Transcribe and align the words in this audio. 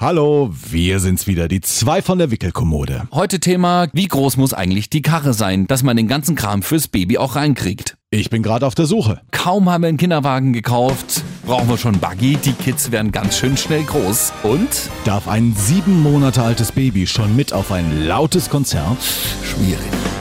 Hallo, 0.00 0.48
wir 0.70 0.98
sind's 0.98 1.26
wieder, 1.26 1.46
die 1.46 1.60
zwei 1.60 2.00
von 2.00 2.16
der 2.16 2.30
Wickelkommode. 2.30 3.06
Heute 3.12 3.38
Thema, 3.38 3.86
wie 3.92 4.08
groß 4.08 4.38
muss 4.38 4.54
eigentlich 4.54 4.88
die 4.88 5.02
Karre 5.02 5.34
sein, 5.34 5.66
dass 5.66 5.82
man 5.82 5.94
den 5.94 6.08
ganzen 6.08 6.36
Kram 6.36 6.62
fürs 6.62 6.88
Baby 6.88 7.18
auch 7.18 7.36
reinkriegt. 7.36 7.98
Ich 8.08 8.30
bin 8.30 8.42
gerade 8.42 8.66
auf 8.66 8.74
der 8.74 8.86
Suche. 8.86 9.20
Kaum 9.30 9.68
haben 9.68 9.82
wir 9.82 9.88
einen 9.88 9.98
Kinderwagen 9.98 10.54
gekauft, 10.54 11.22
brauchen 11.50 11.68
wir 11.68 11.78
schon 11.78 11.98
Buggy, 11.98 12.36
die 12.36 12.52
Kids 12.52 12.92
werden 12.92 13.10
ganz 13.10 13.36
schön 13.36 13.56
schnell 13.56 13.82
groß. 13.82 14.32
Und? 14.44 14.68
Darf 15.04 15.26
ein 15.26 15.52
sieben 15.56 16.00
Monate 16.00 16.44
altes 16.44 16.70
Baby 16.70 17.08
schon 17.08 17.34
mit 17.34 17.52
auf 17.52 17.72
ein 17.72 18.06
lautes 18.06 18.48
Konzert? 18.48 18.98
Schwierig. 19.42 19.80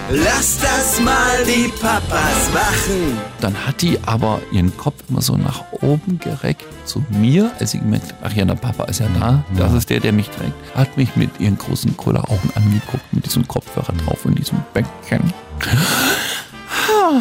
Lass 0.09 0.57
das 0.59 0.99
mal 0.99 1.45
die 1.45 1.67
Papas 1.67 2.51
machen. 2.51 3.19
Dann 3.41 3.53
hat 3.67 3.83
die 3.83 3.99
aber 4.07 4.41
ihren 4.51 4.75
Kopf 4.75 5.03
immer 5.07 5.21
so 5.21 5.37
nach 5.37 5.65
oben 5.81 6.17
gereckt 6.17 6.65
zu 6.85 7.05
mir, 7.11 7.51
als 7.59 7.71
sie 7.71 7.77
gemerkt 7.77 8.07
hat, 8.07 8.15
ach 8.23 8.33
ja, 8.33 8.43
der 8.45 8.55
Papa 8.55 8.85
ist 8.85 8.99
ja 8.99 9.07
da, 9.19 9.43
das 9.55 9.73
ist 9.73 9.91
der, 9.91 9.99
der 9.99 10.13
mich 10.13 10.29
trägt. 10.29 10.53
Hat 10.73 10.97
mich 10.97 11.15
mit 11.15 11.39
ihren 11.39 11.59
großen 11.59 11.95
Kulleraugen 11.95 12.49
angeguckt, 12.55 13.13
mit 13.13 13.27
diesem 13.27 13.47
Kopfhörer 13.47 13.93
drauf 14.03 14.25
und 14.25 14.33
diesem 14.33 14.63
Bäckchen. 14.73 15.31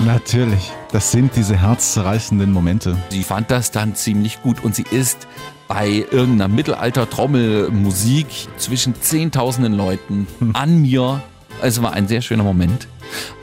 Natürlich. 0.05 0.73
Das 0.93 1.11
sind 1.11 1.37
diese 1.37 1.57
herzzerreißenden 1.57 2.53
Momente. 2.53 2.97
Sie 3.11 3.23
fand 3.23 3.51
das 3.51 3.71
dann 3.71 3.95
ziemlich 3.95 4.43
gut 4.43 4.63
und 4.63 4.75
sie 4.75 4.85
ist 4.91 5.27
bei 5.69 6.07
irgendeiner 6.11 6.49
Mittelalter-Trommelmusik 6.49 8.27
zwischen 8.57 9.01
zehntausenden 9.01 9.75
Leuten 9.75 10.27
an 10.55 10.81
mir, 10.81 11.23
es 11.61 11.83
war 11.83 11.93
ein 11.93 12.09
sehr 12.09 12.23
schöner 12.23 12.45
Moment, 12.45 12.89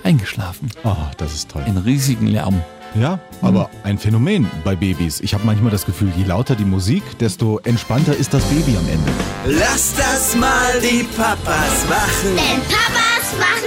eingeschlafen. 0.03 0.71
Oh, 0.83 0.95
das 1.17 1.33
ist 1.33 1.51
toll. 1.51 1.63
In 1.67 1.77
riesigen 1.77 2.27
Lärm. 2.27 2.61
Ja, 2.95 3.19
aber 3.41 3.69
ein 3.83 3.97
Phänomen 3.97 4.49
bei 4.63 4.75
Babys. 4.75 5.19
Ich 5.19 5.33
habe 5.33 5.45
manchmal 5.45 5.69
das 5.69 5.85
Gefühl, 5.85 6.13
je 6.15 6.23
lauter 6.23 6.55
die 6.55 6.63
Musik, 6.63 7.03
desto 7.19 7.59
entspannter 7.59 8.15
ist 8.15 8.33
das 8.33 8.43
Baby 8.45 8.77
am 8.77 8.87
Ende. 8.87 9.11
Lass 9.59 9.93
das 9.95 10.33
mal 10.37 10.79
die 10.81 11.03
Papas 11.03 11.85
machen. 11.89 12.35
Denn 12.37 12.61
Papas 12.61 13.37
machen. 13.37 13.64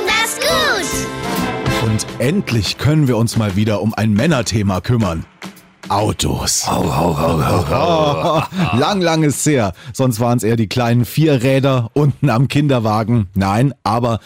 Und 1.98 2.06
endlich 2.20 2.78
können 2.78 3.08
wir 3.08 3.16
uns 3.16 3.36
mal 3.36 3.56
wieder 3.56 3.82
um 3.82 3.92
ein 3.92 4.12
Männerthema 4.12 4.80
kümmern. 4.80 5.24
Autos. 5.88 6.64
lang, 8.78 9.00
lang 9.00 9.24
ist 9.24 9.44
her. 9.44 9.72
Sonst 9.92 10.20
waren 10.20 10.38
es 10.38 10.44
eher 10.44 10.54
die 10.54 10.68
kleinen 10.68 11.04
Vierräder 11.04 11.90
unten 11.94 12.30
am 12.30 12.46
Kinderwagen. 12.46 13.26
Nein, 13.34 13.74
aber 13.82 14.20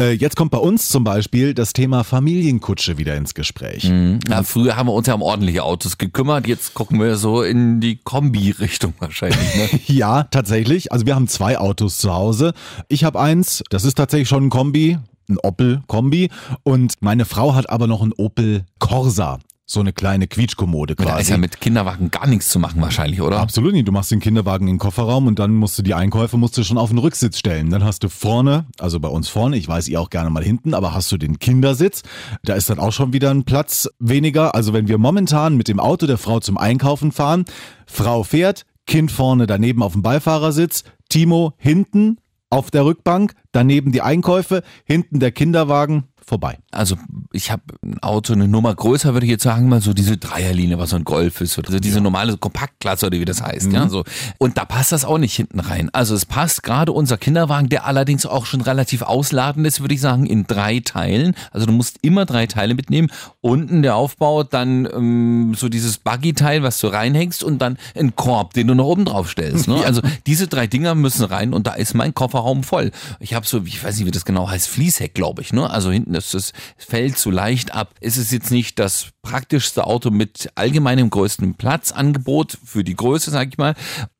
äh, 0.00 0.12
jetzt 0.12 0.36
kommt 0.36 0.52
bei 0.52 0.58
uns 0.58 0.90
zum 0.90 1.02
Beispiel 1.02 1.54
das 1.54 1.72
Thema 1.72 2.04
Familienkutsche 2.04 2.98
wieder 2.98 3.16
ins 3.16 3.34
Gespräch. 3.34 3.90
Na, 4.28 4.44
früher 4.44 4.76
haben 4.76 4.86
wir 4.86 4.92
uns 4.92 5.08
ja 5.08 5.14
um 5.14 5.22
ordentliche 5.22 5.64
Autos 5.64 5.98
gekümmert, 5.98 6.46
jetzt 6.46 6.74
gucken 6.74 7.00
wir 7.00 7.16
so 7.16 7.42
in 7.42 7.80
die 7.80 7.96
Kombi-Richtung 7.96 8.94
wahrscheinlich. 9.00 9.56
Ne? 9.56 9.80
Ja, 9.88 10.22
tatsächlich. 10.22 10.92
Also 10.92 11.04
wir 11.04 11.16
haben 11.16 11.26
zwei 11.26 11.58
Autos 11.58 11.98
zu 11.98 12.14
Hause. 12.14 12.52
Ich 12.86 13.02
habe 13.02 13.18
eins, 13.18 13.64
das 13.70 13.84
ist 13.84 13.96
tatsächlich 13.96 14.28
schon 14.28 14.44
ein 14.44 14.50
Kombi, 14.50 14.98
ein 15.28 15.38
Opel-Kombi. 15.38 16.30
Und 16.62 16.94
meine 17.00 17.24
Frau 17.24 17.54
hat 17.54 17.70
aber 17.70 17.86
noch 17.86 18.02
ein 18.02 18.12
Opel 18.12 18.64
Corsa. 18.78 19.38
So 19.70 19.80
eine 19.80 19.92
kleine 19.92 20.28
Quietschkommode 20.28 20.96
quasi. 20.96 21.10
Da 21.10 21.18
ist 21.18 21.28
ja 21.28 21.36
mit 21.36 21.60
Kinderwagen 21.60 22.10
gar 22.10 22.26
nichts 22.26 22.48
zu 22.48 22.58
machen 22.58 22.80
wahrscheinlich, 22.80 23.20
oder? 23.20 23.38
Absolut 23.38 23.74
nicht. 23.74 23.86
Du 23.86 23.92
machst 23.92 24.10
den 24.10 24.18
Kinderwagen 24.18 24.66
in 24.66 24.74
den 24.74 24.78
Kofferraum 24.78 25.26
und 25.26 25.38
dann 25.38 25.52
musst 25.52 25.78
du 25.78 25.82
die 25.82 25.92
Einkäufe 25.92 26.38
musst 26.38 26.56
du 26.56 26.64
schon 26.64 26.78
auf 26.78 26.88
den 26.88 26.96
Rücksitz 26.96 27.38
stellen. 27.38 27.68
Dann 27.68 27.84
hast 27.84 28.02
du 28.02 28.08
vorne, 28.08 28.64
also 28.78 28.98
bei 28.98 29.08
uns 29.08 29.28
vorne, 29.28 29.58
ich 29.58 29.68
weiß 29.68 29.88
ihr 29.88 30.00
auch 30.00 30.08
gerne 30.08 30.30
mal 30.30 30.42
hinten, 30.42 30.72
aber 30.72 30.94
hast 30.94 31.12
du 31.12 31.18
den 31.18 31.38
Kindersitz. 31.38 32.00
Da 32.44 32.54
ist 32.54 32.70
dann 32.70 32.78
auch 32.78 32.92
schon 32.92 33.12
wieder 33.12 33.28
ein 33.30 33.44
Platz 33.44 33.90
weniger. 33.98 34.54
Also 34.54 34.72
wenn 34.72 34.88
wir 34.88 34.96
momentan 34.96 35.58
mit 35.58 35.68
dem 35.68 35.80
Auto 35.80 36.06
der 36.06 36.16
Frau 36.16 36.40
zum 36.40 36.56
Einkaufen 36.56 37.12
fahren, 37.12 37.44
Frau 37.86 38.22
fährt, 38.22 38.64
Kind 38.86 39.12
vorne 39.12 39.46
daneben 39.46 39.82
auf 39.82 39.92
dem 39.92 40.00
Beifahrersitz, 40.00 40.84
Timo 41.10 41.52
hinten 41.58 42.16
auf 42.50 42.70
der 42.70 42.84
Rückbank, 42.84 43.32
daneben 43.52 43.92
die 43.92 44.02
Einkäufe, 44.02 44.62
hinten 44.84 45.20
der 45.20 45.32
Kinderwagen, 45.32 46.04
vorbei. 46.28 46.58
Also 46.70 46.96
ich 47.32 47.50
habe 47.50 47.62
ein 47.82 47.98
Auto 48.02 48.34
eine 48.34 48.46
Nummer 48.46 48.74
größer, 48.74 49.14
würde 49.14 49.26
ich 49.26 49.30
jetzt 49.30 49.42
sagen, 49.42 49.68
mal 49.68 49.80
so 49.80 49.94
diese 49.94 50.18
Dreierlinie, 50.18 50.78
was 50.78 50.90
so 50.90 50.96
ein 50.96 51.04
Golf 51.04 51.40
ist 51.40 51.58
oder 51.58 51.72
so 51.72 51.80
diese 51.80 52.00
normale 52.00 52.36
Kompaktklasse 52.36 53.06
oder 53.06 53.18
wie 53.18 53.24
das 53.24 53.42
heißt, 53.42 53.72
ja, 53.72 53.88
so. 53.88 54.04
Und 54.36 54.58
da 54.58 54.64
passt 54.64 54.92
das 54.92 55.04
auch 55.04 55.18
nicht 55.18 55.34
hinten 55.34 55.60
rein. 55.60 55.88
Also 55.92 56.14
es 56.14 56.26
passt 56.26 56.62
gerade 56.62 56.92
unser 56.92 57.16
Kinderwagen, 57.16 57.68
der 57.68 57.86
allerdings 57.86 58.26
auch 58.26 58.46
schon 58.46 58.60
relativ 58.60 59.02
ausladend 59.02 59.66
ist, 59.66 59.80
würde 59.80 59.94
ich 59.94 60.00
sagen, 60.00 60.26
in 60.26 60.46
drei 60.46 60.80
Teilen. 60.80 61.34
Also 61.50 61.66
du 61.66 61.72
musst 61.72 61.98
immer 62.02 62.26
drei 62.26 62.46
Teile 62.46 62.74
mitnehmen. 62.74 63.08
Unten 63.40 63.82
der 63.82 63.96
Aufbau, 63.96 64.44
dann 64.44 64.86
ähm, 64.86 65.54
so 65.56 65.68
dieses 65.68 65.98
Buggy-Teil, 65.98 66.62
was 66.62 66.78
du 66.78 66.88
reinhängst 66.88 67.42
und 67.42 67.58
dann 67.58 67.78
ein 67.96 68.14
Korb, 68.14 68.52
den 68.52 68.66
du 68.66 68.74
noch 68.74 68.86
oben 68.86 69.04
drauf 69.06 69.30
stellst. 69.30 69.66
Ne? 69.66 69.82
Also 69.88 70.02
diese 70.26 70.48
drei 70.48 70.66
Dinger 70.66 70.94
müssen 70.94 71.24
rein 71.24 71.54
und 71.54 71.66
da 71.66 71.72
ist 71.72 71.94
mein 71.94 72.12
Kofferraum 72.12 72.62
voll. 72.62 72.90
Ich 73.20 73.32
habe 73.32 73.46
so, 73.46 73.62
ich 73.64 73.82
weiß 73.82 73.96
nicht, 73.96 74.06
wie 74.06 74.10
das 74.10 74.26
genau 74.26 74.50
heißt, 74.50 74.68
Fließheck, 74.68 75.14
glaube 75.14 75.40
ich. 75.40 75.54
Ne? 75.54 75.70
Also 75.70 75.90
hinten 75.90 76.12
ist 76.18 76.34
das 76.34 76.52
fällt 76.76 77.18
zu 77.18 77.30
leicht 77.30 77.74
ab. 77.74 77.94
Es 78.00 78.16
ist 78.16 78.32
jetzt 78.32 78.50
nicht 78.50 78.78
das 78.78 79.08
praktischste 79.22 79.84
Auto 79.84 80.10
mit 80.10 80.50
allgemeinem 80.54 81.10
größten 81.10 81.54
Platzangebot 81.54 82.58
für 82.64 82.84
die 82.84 82.96
Größe, 82.96 83.30
sag 83.30 83.48
ich 83.48 83.58
mal. 83.58 83.74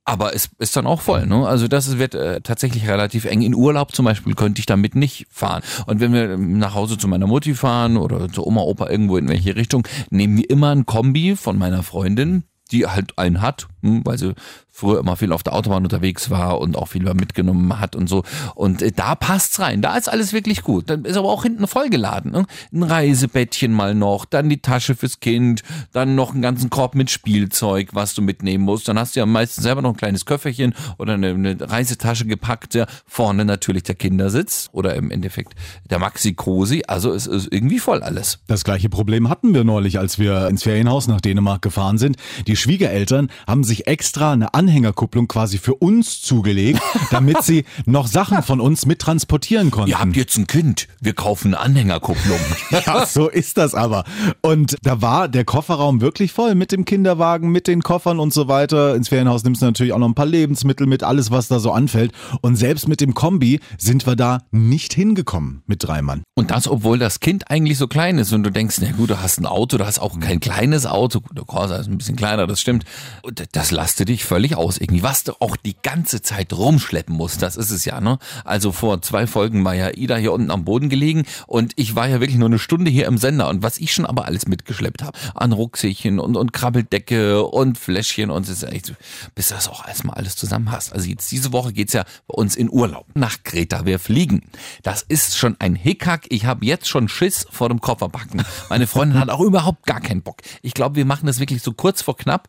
Aber 0.04 0.34
es 0.34 0.48
ist 0.58 0.75
dann 0.75 0.87
auch 0.87 1.03
voll. 1.03 1.26
Ne? 1.26 1.47
Also 1.47 1.69
das 1.69 1.98
wird 1.98 2.14
äh, 2.14 2.41
tatsächlich 2.41 2.88
relativ 2.88 3.26
eng. 3.26 3.42
In 3.42 3.54
Urlaub 3.54 3.94
zum 3.94 4.06
Beispiel 4.06 4.34
könnte 4.34 4.60
ich 4.60 4.66
damit 4.66 4.94
nicht 4.94 5.26
fahren. 5.31 5.62
Und 5.87 6.00
wenn 6.00 6.12
wir 6.14 6.38
nach 6.38 6.75
Hause 6.75 6.97
zu 6.97 7.08
meiner 7.08 7.26
Mutti 7.26 7.54
fahren 7.54 7.98
oder 7.98 8.28
zu 8.31 8.47
Oma, 8.47 8.62
Opa 8.62 8.88
irgendwo 8.88 9.19
in 9.19 9.28
welche 9.28 9.54
Richtung, 9.54 9.87
nehmen 10.10 10.38
wir 10.38 10.48
immer 10.48 10.70
ein 10.70 10.87
Kombi 10.87 11.37
von 11.37 11.58
meiner 11.58 11.82
Freundin, 11.82 12.44
die 12.70 12.87
halt 12.87 13.19
einen 13.19 13.42
hat, 13.42 13.69
weil 13.83 14.19
sie 14.19 14.34
früher 14.78 15.00
immer 15.00 15.16
viel 15.16 15.33
auf 15.33 15.43
der 15.43 15.55
Autobahn 15.55 15.83
unterwegs 15.83 16.31
war 16.31 16.61
und 16.61 16.77
auch 16.77 16.87
viel 16.87 17.03
mitgenommen 17.15 17.81
hat 17.81 17.97
und 17.97 18.09
so. 18.09 18.22
Und 18.55 18.81
äh, 18.81 18.93
da 18.93 19.15
passt's 19.15 19.59
rein. 19.59 19.83
Da 19.83 19.97
ist 19.97 20.09
alles 20.09 20.33
wirklich 20.33 20.62
gut. 20.62 20.89
Dann 20.89 21.05
ist 21.05 21.16
aber 21.16 21.28
auch 21.28 21.43
hinten 21.43 21.66
vollgeladen. 21.66 22.31
Ne? 22.31 22.47
Ein 22.72 22.83
Reisebettchen 22.84 23.72
mal 23.72 23.94
noch, 23.94 24.25
dann 24.25 24.49
die 24.49 24.62
Tasche 24.62 24.94
fürs 24.94 25.21
Kind, 25.21 25.62
dann 25.93 26.15
noch 26.15 26.33
einen 26.33 26.43
ganzen 26.43 26.71
Korb 26.71 26.94
mit 26.94 27.11
Spielzeug, 27.11 27.88
was 27.93 28.15
du 28.15 28.22
mitnehmen 28.22 28.65
musst. 28.65 28.87
Dann 28.88 28.99
hast 28.99 29.17
du 29.17 29.21
ja 29.21 29.27
meistens 29.27 29.65
selber 29.65 29.83
noch 29.83 29.91
ein 29.91 29.97
kleines 29.97 30.27
Köfferchen 30.27 30.75
oder 30.99 31.15
eine, 31.15 31.56
Reisetasche 31.61 32.27
gepackt. 32.27 32.75
Ja. 32.75 32.87
Vorne 33.06 33.44
natürlich 33.44 33.83
der 33.83 33.97
Kindersitz 33.97 34.69
oder 34.72 34.94
im 34.94 35.11
Endeffekt 35.11 35.55
der 35.91 35.99
Maxi 35.99 36.34
Cosi. 36.34 36.84
Also 36.87 37.12
es 37.12 37.27
ist 37.27 37.49
irgendwie 37.50 37.81
voll 37.81 38.03
alles. 38.03 38.38
Das 38.47 38.62
gleiche 38.62 38.88
Problem 38.88 39.28
hatten 39.28 39.55
wir 39.55 39.65
neulich, 39.65 39.99
als 39.99 40.19
wir 40.19 40.47
ins 40.49 40.62
Ferienhaus 40.62 41.09
nach 41.09 41.21
Dänemark 41.21 41.62
gefahren 41.62 41.99
sind. 41.99 42.17
Die 42.47 42.56
Schwiegereltern 42.56 43.28
haben 43.47 43.65
sich 43.69 43.87
extra 43.87 44.33
eine 44.33 44.55
Anhängerkupplung 44.55 45.29
quasi 45.29 45.59
für 45.59 45.75
uns 45.75 46.21
zugelegt, 46.21 46.81
damit 47.11 47.43
sie 47.43 47.65
noch 47.87 48.06
Sachen 48.06 48.43
von 48.43 48.61
uns 48.61 48.87
mit 48.87 48.99
transportieren 48.99 49.71
konnten. 49.71 49.91
Ihr 49.91 50.01
habt 50.01 50.17
jetzt 50.17 50.37
ein 50.37 50.47
Kind. 50.47 50.89
Wir 51.01 51.12
kaufen 51.12 51.55
eine 51.55 51.61
Anhängerkupplung. 51.61 52.39
Ja, 52.87 53.06
so 53.06 53.29
ist 53.29 53.59
das 53.59 53.75
aber. 53.75 54.05
Und 54.41 54.77
da 54.83 55.03
war 55.03 55.29
der 55.29 55.45
Kofferraum 55.45 56.01
wirklich 56.01 56.33
voll 56.33 56.55
mit 56.55 56.73
dem 56.73 56.84
Kinderwagen, 56.84 57.51
mit 57.51 57.67
den 57.67 57.83
Koffern 57.83 58.19
und 58.19 58.33
so 58.33 58.49
weiter. 58.49 58.95
Ins 58.95 59.09
Ferienhaus 59.09 59.45
nimmst 59.45 59.62
du 59.62 59.67
natürlich 59.67 59.93
auch 59.93 59.99
noch 59.99 60.09
ein 60.09 60.15
paar 60.15 60.27
Lebensmittel 60.27 60.87
mit, 60.87 61.03
alles, 61.03 61.31
was 61.31 61.49
da 61.49 61.59
so 61.59 61.73
anfällt. 61.73 62.12
Und 62.41 62.56
selbst 62.56 62.89
mit 62.89 63.00
dem 63.00 63.15
Kombi 63.15 63.61
sind 63.79 64.06
wir 64.06 64.17
da 64.17 64.43
nicht 64.50 64.95
hingekommen 64.95 65.62
mit 65.67 65.85
drei 65.85 66.03
Mann. 66.03 66.23
Und 66.35 66.50
das, 66.50 66.69
obwohl 66.69 66.99
das 66.99 67.21
Kind 67.21 67.50
eigentlich 67.50 67.79
so 67.79 67.89
klein 67.89 68.19
ist 68.19 68.33
und 68.33 68.43
du 68.43 68.50
denkst, 68.50 68.77
na 68.81 68.93
gut, 68.93 69.11
du 69.11 69.21
hast 69.21 69.39
ein 69.39 69.47
Auto, 69.47 69.77
du 69.77 69.87
hast 69.87 69.99
auch 69.99 70.19
kein 70.19 70.41
kleines 70.41 70.87
Auto. 70.87 71.21
Der 71.33 71.45
Corsa 71.45 71.77
ist 71.77 71.89
ein 71.89 71.99
bisschen 71.99 72.17
kleiner, 72.17 72.47
das 72.47 72.61
stimmt. 72.61 72.85
Und 73.23 73.43
das 73.58 73.72
lastet 73.72 74.08
dich 74.08 74.24
völlig 74.24 74.54
aus 74.54 74.78
irgendwie. 74.78 75.02
Was 75.02 75.24
du 75.24 75.32
auch 75.41 75.56
die 75.56 75.74
ganze 75.82 76.22
Zeit 76.22 76.52
rumschleppen 76.52 77.12
musst, 77.12 77.42
das 77.42 77.56
ist 77.56 77.72
es 77.72 77.84
ja, 77.84 78.00
ne? 78.00 78.20
Also 78.44 78.70
vor 78.70 79.02
zwei 79.02 79.26
Folgen 79.26 79.64
war 79.64 79.74
ja 79.74 79.91
Ida 79.96 80.14
hier 80.14 80.32
unten 80.32 80.52
am 80.52 80.64
Boden 80.64 80.88
gelegen 80.88 81.24
und 81.48 81.72
ich 81.74 81.96
war 81.96 82.06
ja 82.06 82.20
wirklich 82.20 82.38
nur 82.38 82.46
eine 82.46 82.60
Stunde 82.60 82.88
hier 82.88 83.06
im 83.06 83.19
Sender 83.19 83.48
und 83.48 83.64
was 83.64 83.78
ich 83.78 83.92
schon 83.92 84.06
aber 84.06 84.26
alles 84.26 84.46
mitgeschleppt 84.46 85.02
habe, 85.02 85.19
an 85.34 85.50
Rucksäckchen 85.50 86.20
und, 86.20 86.36
und 86.36 86.52
Krabbeldecke 86.52 87.42
und 87.42 87.76
Fläschchen 87.76 88.30
und 88.30 88.44
es 88.44 88.62
ist 88.62 88.62
echt, 88.62 88.94
bis 89.34 89.48
du 89.48 89.54
das 89.56 89.66
auch 89.66 89.88
erstmal 89.88 90.14
alles 90.14 90.36
zusammen 90.36 90.70
hast. 90.70 90.92
Also 90.92 91.08
jetzt 91.08 91.28
diese 91.32 91.52
Woche 91.52 91.72
geht's 91.72 91.94
ja 91.94 92.04
bei 92.28 92.34
uns 92.34 92.54
in 92.54 92.70
Urlaub 92.70 93.06
nach 93.14 93.43
Kreta. 93.43 93.84
Wir 93.84 93.99
fliegen. 93.99 94.43
Das 94.84 95.02
ist 95.02 95.37
schon 95.37 95.56
ein 95.58 95.75
Hickhack. 95.75 96.26
Ich 96.28 96.44
habe 96.44 96.64
jetzt 96.64 96.87
schon 96.87 97.08
Schiss 97.08 97.44
vor 97.50 97.69
dem 97.69 97.81
Kofferbacken. 97.81 98.44
Meine 98.70 98.87
Freundin 98.87 99.19
hat 99.19 99.31
auch 99.31 99.40
überhaupt 99.40 99.84
gar 99.84 100.00
keinen 100.00 100.22
Bock. 100.22 100.43
Ich 100.62 100.75
glaube, 100.75 100.94
wir 100.94 101.04
machen 101.04 101.26
das 101.26 101.40
wirklich 101.40 101.61
so 101.61 101.72
kurz 101.72 102.02
vor 102.02 102.16
knapp 102.16 102.49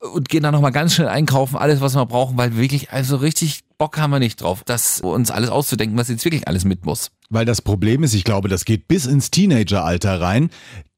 und 0.00 0.28
gehen 0.28 0.42
dann 0.42 0.52
nochmal 0.52 0.72
ganz 0.72 0.94
schnell 0.94 1.08
einkaufen, 1.08 1.56
alles, 1.56 1.80
was 1.80 1.94
wir 1.94 2.06
brauchen, 2.06 2.36
weil 2.36 2.56
wirklich, 2.56 2.90
also 2.90 3.16
richtig 3.16 3.60
Bock 3.78 3.98
haben 3.98 4.10
wir 4.10 4.18
nicht 4.18 4.40
drauf, 4.42 4.62
das 4.64 5.00
uns 5.00 5.30
alles 5.30 5.50
auszudenken, 5.50 5.96
was 5.96 6.08
jetzt 6.08 6.24
wirklich 6.24 6.48
alles 6.48 6.64
mit 6.64 6.84
muss. 6.84 7.10
Weil 7.30 7.44
das 7.44 7.62
Problem 7.62 8.02
ist, 8.02 8.14
ich 8.14 8.24
glaube, 8.24 8.48
das 8.48 8.64
geht 8.64 8.88
bis 8.88 9.06
ins 9.06 9.30
Teenageralter 9.30 10.20
rein. 10.20 10.50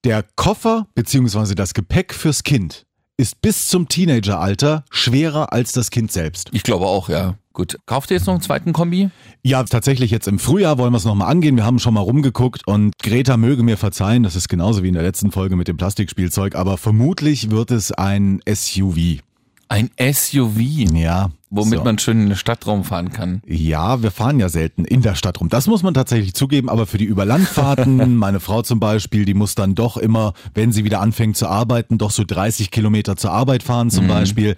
Der 0.04 0.24
Koffer 0.36 0.86
bzw. 0.94 1.54
das 1.54 1.74
Gepäck 1.74 2.14
fürs 2.14 2.42
Kind 2.42 2.86
ist 3.16 3.42
bis 3.42 3.68
zum 3.68 3.86
Teenageralter 3.86 4.84
schwerer 4.90 5.52
als 5.52 5.72
das 5.72 5.90
Kind 5.90 6.10
selbst. 6.10 6.48
Ich 6.52 6.62
glaube 6.62 6.86
auch, 6.86 7.10
ja. 7.10 7.34
Gut. 7.52 7.78
Kauft 7.86 8.10
ihr 8.10 8.16
jetzt 8.16 8.26
noch 8.26 8.34
einen 8.34 8.42
zweiten 8.42 8.72
Kombi? 8.72 9.10
Ja, 9.42 9.62
tatsächlich 9.64 10.10
jetzt 10.12 10.28
im 10.28 10.38
Frühjahr 10.38 10.78
wollen 10.78 10.92
wir 10.92 10.98
es 10.98 11.04
nochmal 11.04 11.30
angehen. 11.30 11.56
Wir 11.56 11.64
haben 11.64 11.80
schon 11.80 11.94
mal 11.94 12.00
rumgeguckt 12.00 12.66
und 12.66 12.96
Greta 12.98 13.36
möge 13.36 13.64
mir 13.64 13.76
verzeihen, 13.76 14.22
das 14.22 14.36
ist 14.36 14.48
genauso 14.48 14.82
wie 14.84 14.88
in 14.88 14.94
der 14.94 15.02
letzten 15.02 15.32
Folge 15.32 15.56
mit 15.56 15.66
dem 15.66 15.76
Plastikspielzeug, 15.76 16.54
aber 16.54 16.78
vermutlich 16.78 17.50
wird 17.50 17.72
es 17.72 17.90
ein 17.90 18.40
SUV. 18.48 19.20
Ein 19.68 19.90
SUV. 20.00 20.58
Ja, 20.92 21.30
Womit 21.52 21.78
So. 21.80 21.84
man 21.84 21.98
schön 21.98 22.20
in 22.20 22.26
den 22.28 22.36
Stadtraum 22.36 22.84
fahren 22.84 23.10
kann. 23.10 23.42
Ja, 23.44 24.02
wir 24.04 24.12
fahren 24.12 24.38
ja 24.38 24.48
selten 24.48 24.84
in 24.84 25.02
der 25.02 25.16
Stadt 25.16 25.40
rum. 25.40 25.48
Das 25.48 25.66
muss 25.66 25.82
man 25.82 25.94
tatsächlich 25.94 26.32
zugeben, 26.34 26.68
aber 26.68 26.86
für 26.86 26.96
die 26.96 27.06
Überlandfahrten, 27.06 28.14
meine 28.16 28.38
Frau 28.38 28.62
zum 28.62 28.78
Beispiel, 28.78 29.24
die 29.24 29.34
muss 29.34 29.54
dann 29.56 29.74
doch 29.74 29.96
immer, 29.96 30.32
wenn 30.54 30.70
sie 30.72 30.84
wieder 30.84 31.00
anfängt 31.00 31.36
zu 31.36 31.48
arbeiten, 31.48 31.98
doch 31.98 32.12
so 32.12 32.22
30 32.24 32.70
Kilometer 32.70 33.16
zur 33.16 33.32
Arbeit 33.32 33.62
fahren 33.64 33.90
zum 33.90 34.06
Beispiel. 34.06 34.56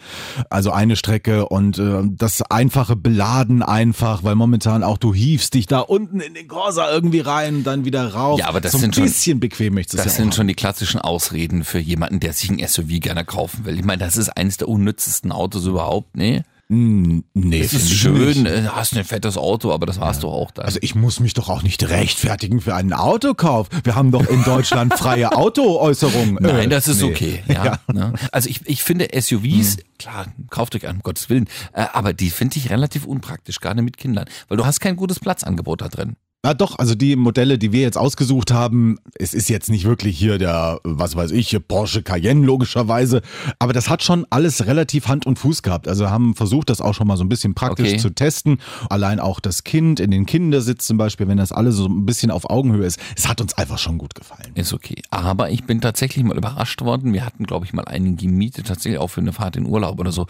Also 0.51 0.71
eine 0.71 0.97
Strecke 0.97 1.49
und 1.49 1.79
äh, 1.79 2.03
das 2.11 2.43
einfache 2.43 2.95
Beladen 2.97 3.63
einfach, 3.63 4.23
weil 4.23 4.35
momentan 4.35 4.83
auch 4.83 4.99
du 4.99 5.15
hiefst 5.15 5.55
dich 5.55 5.67
da 5.67 5.81
unten 5.81 6.21
in 6.21 6.35
den 6.35 6.47
Corsa 6.49 6.91
irgendwie 6.93 7.21
rein, 7.21 7.65
dann 7.65 7.85
wieder 7.87 8.13
rauf. 8.13 8.39
Ja, 8.39 8.49
aber 8.49 8.61
das 8.61 8.73
so 8.73 8.79
ein 8.79 8.83
sind 8.83 8.95
schon- 8.97 9.05
bisschen 9.05 9.41
bequem 9.41 9.75
möchtest 9.75 9.95
du 9.95 9.97
Das 9.99 10.07
es 10.07 10.19
ja 10.19 10.25
sind 10.25 10.35
schon 10.35 10.47
die 10.47 10.55
klassischen 10.55 11.01
Ausreden 11.01 11.65
für 11.65 11.79
jemanden, 11.79 12.21
der 12.21 12.33
sich 12.35 12.51
ein 12.51 12.59
SUV 12.67 13.01
gerne 13.01 13.25
kaufen 13.25 13.65
will. 13.65 13.79
Ich 13.79 13.85
meine, 13.85 13.99
das 14.05 14.17
ist 14.19 14.29
eines 14.37 14.59
der 14.59 14.69
unnützesten 14.69 15.33
Autos 15.33 15.65
überhaupt, 15.67 16.17
ne? 16.17 16.45
Haben. 16.73 17.25
Nee, 17.35 17.61
Es 17.61 17.73
ist 17.73 17.93
schön, 17.93 18.43
nicht. 18.43 18.47
äh, 18.47 18.69
hast 18.69 18.97
ein 18.97 19.05
fettes 19.05 19.37
Auto, 19.37 19.73
aber 19.73 19.87
das 19.87 20.01
warst 20.01 20.23
du 20.23 20.29
auch 20.29 20.51
dann. 20.51 20.65
Also 20.65 20.79
ich 20.83 20.95
muss 20.95 21.21
mich 21.21 21.35
doch 21.35 21.49
auch 21.49 21.63
nicht 21.63 21.89
rechtfertigen 21.89 22.61
für 22.61 22.75
einen 22.75 22.93
Autokauf. 22.93 23.69
Wir 23.85 23.95
haben 23.95 24.11
doch 24.11 24.27
in 24.27 24.43
Deutschland 24.45 24.95
freie 24.99 25.33
Autoäußerung. 25.37 26.39
Äh, 26.39 26.43
Nein, 26.43 26.71
das 26.71 26.89
ist 26.89 27.03
nee. 27.03 27.11
okay. 27.11 27.43
Ja, 27.49 27.79
Ne? 27.93 28.15
Also 28.31 28.49
ich, 28.49 28.67
ich 28.67 28.83
finde 28.83 29.09
SUVs, 29.19 29.77
klar, 29.99 30.27
kauft 30.51 30.75
euch 30.75 30.87
einen, 30.87 30.99
um 30.99 31.03
Gottes 31.03 31.29
Willen, 31.29 31.47
äh, 31.73 31.85
aber 31.93 32.13
die 32.13 32.31
finde 32.31 32.57
ich 32.57 32.71
relativ 32.71 33.05
unpraktisch, 33.05 33.61
gerade 33.61 33.83
mit 33.83 33.97
Kindern, 33.97 34.27
weil 34.49 34.57
du 34.57 34.65
hast 34.65 34.81
kein 34.81 34.97
gutes 34.97 35.21
Platzangebot 35.21 35.81
da 35.83 35.89
drin. 35.89 36.17
Na 36.45 36.55
doch, 36.55 36.77
also 36.81 36.97
die 36.97 37.15
Modelle, 37.15 37.57
die 37.57 37.71
wir 37.71 37.83
jetzt 37.83 37.97
ausgesucht 37.97 38.51
haben, 38.51 38.99
es 39.15 39.33
ist 39.33 39.49
jetzt 39.49 39.71
nicht 39.71 39.85
wirklich 39.85 40.19
hier 40.19 40.39
der, 40.39 40.81
was 40.83 41.15
weiß 41.15 41.31
ich, 41.31 41.57
Porsche 41.69 42.03
Cayenne 42.03 42.45
logischerweise, 42.45 43.23
aber 43.61 43.73
das 43.73 43.89
hat 43.89 44.03
schon 44.03 44.27
alles 44.29 44.67
relativ 44.67 45.07
Hand 45.07 45.25
und 45.25 45.39
Fuß 45.39 45.63
gehabt. 45.63 45.87
Also 45.87 46.11
haben 46.11 46.35
versucht, 46.35 46.69
das 46.69 46.81
auch 46.81 46.95
schon 46.95 47.07
mal 47.07 47.17
so 47.17 47.23
ein 47.23 47.29
bisschen 47.29 47.55
praktisch 47.55 47.91
Okay. 47.91 47.97
zu 47.99 48.11
testen. 48.11 48.59
Allein 48.91 49.21
auch 49.21 49.39
das 49.39 49.63
Kind 49.63 50.01
in 50.01 50.11
den 50.11 50.27
Kindersitz 50.27 50.85
zum 50.85 50.97
Beispiel, 50.99 51.29
wenn 51.29 51.37
das 51.39 51.53
alles 51.53 51.77
so 51.77 51.87
ein 51.87 52.07
bisschen 52.07 52.33
auf 52.33 52.51
Augenhöhe 52.51 52.87
ist, 52.87 52.99
es 53.17 53.29
hat 53.29 53.41
uns 53.41 53.55
einfach 53.55 53.79
schon 53.79 53.97
gut 53.97 54.17
gefallen. 54.17 54.51
Ist 54.57 54.73
okay. 54.73 55.01
Aber 55.11 55.51
ich 55.51 55.63
bin 55.63 55.81
tatsächlich 55.81 56.25
mal 56.25 56.37
überrascht 56.37 56.81
worden. 56.81 57.13
Wir 57.13 57.25
hatten, 57.25 57.45
glaube 57.45 57.67
ich, 57.67 57.73
mal 57.73 57.85
einen 57.85 58.17
gemietet, 58.17 58.67
tatsächlich 58.67 58.99
auch 59.01 59.09
für 59.09 59.21
eine 59.21 59.33
Fahrt 59.33 59.55
in 59.55 59.65
Urlaub 59.67 60.01
oder 60.01 60.11
so. 60.11 60.27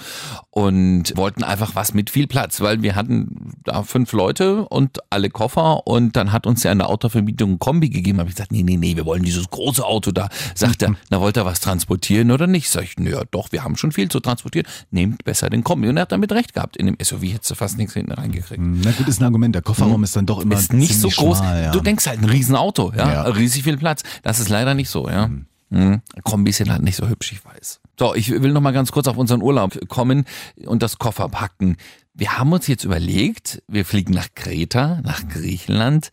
Und 0.51 1.17
wollten 1.17 1.43
einfach 1.43 1.75
was 1.75 1.95
mit 1.95 2.11
viel 2.11 2.27
Platz, 2.27 2.61
weil 2.61 2.83
wir 2.83 2.97
hatten 2.97 3.55
da 3.65 3.83
fünf 3.83 4.13
Leute 4.13 4.67
und 4.67 4.99
alle 5.09 5.31
Koffer. 5.31 5.87
Und 5.87 6.02
dann 6.11 6.33
hat 6.33 6.47
uns 6.47 6.63
ja 6.63 6.71
eine 6.71 6.89
Autovermietung 6.89 7.53
ein 7.53 7.59
Kombi 7.59 7.91
gegeben. 7.91 8.19
Habe 8.19 8.29
ich 8.29 8.35
gesagt, 8.35 8.53
nee, 8.53 8.63
nee, 8.63 8.77
nee, 8.77 8.97
wir 8.97 9.05
wollen 9.05 9.23
dieses 9.23 9.49
große 9.49 9.85
Auto 9.85 10.11
da. 10.11 10.29
Sagt 10.55 10.83
er, 10.83 10.95
na, 11.11 11.21
wollt 11.21 11.37
ihr 11.37 11.45
was 11.45 11.61
transportieren 11.61 12.31
oder 12.31 12.47
nicht? 12.47 12.71
Sag 12.71 12.85
ich, 12.85 12.99
naja, 12.99 13.23
doch, 13.31 13.53
wir 13.53 13.63
haben 13.65 13.77
schon 13.77 13.93
viel 13.93 14.09
zu 14.09 14.21
transportieren. 14.21 14.67
Nehmt 14.91 15.25
besser 15.25 15.51
den 15.51 15.65
Kombi. 15.65 15.89
Und 15.89 15.97
er 15.97 16.03
hat 16.03 16.13
damit 16.13 16.33
recht 16.33 16.55
gehabt. 16.55 16.77
In 16.77 16.87
dem 16.87 16.97
SUV 17.01 17.23
hättest 17.25 17.51
du 17.51 17.55
fast 17.55 17.79
nichts 17.79 17.95
hinten 17.95 18.13
reingekriegt. 18.13 18.61
Na 18.63 18.91
gut, 18.93 19.09
ist 19.09 19.21
ein 19.21 19.25
Argument. 19.25 19.55
Der 19.55 19.63
Kofferraum 19.63 20.03
ist 20.05 20.17
dann 20.17 20.27
doch 20.27 20.41
immer 20.41 20.53
Hm. 20.53 20.61
Ist 20.61 20.73
nicht 20.73 20.99
so 20.99 21.09
groß. 21.09 21.39
Schmal, 21.39 21.63
ja. 21.63 21.71
Du 21.73 21.81
denkst 21.81 22.07
halt 22.07 22.21
ein 22.21 22.29
Riesenauto, 22.29 22.93
ja? 22.97 23.13
Ja. 23.13 23.23
Riesig 23.23 23.65
viel 23.65 23.77
Platz. 23.77 24.03
Das 24.23 24.39
ist 24.39 24.49
leider 24.49 24.75
nicht 24.75 24.91
so, 24.91 25.09
ja. 25.09 25.29
Mhm. 25.71 26.03
Kombis 26.23 26.59
sind 26.59 26.71
halt 26.71 26.83
nicht 26.83 26.97
so 26.97 27.09
hübsch, 27.09 27.33
ich 27.33 27.45
weiß. 27.45 27.81
So, 27.99 28.15
ich 28.15 28.31
will 28.31 28.53
noch 28.53 28.61
mal 28.61 28.73
ganz 28.73 28.93
kurz 28.93 29.09
auf 29.09 29.17
unseren 29.17 29.43
Urlaub 29.43 29.89
kommen 29.89 30.25
und 30.67 30.83
das 30.83 30.99
Koffer 30.99 31.29
packen. 31.29 31.77
Wir 32.15 32.39
haben 32.39 32.53
uns 32.53 32.67
jetzt 32.67 32.85
überlegt, 32.85 33.63
wir 33.69 33.85
fliegen 33.85 34.13
nach 34.13 34.29
Kreta, 34.35 35.01
nach 35.03 35.29
Griechenland. 35.29 36.11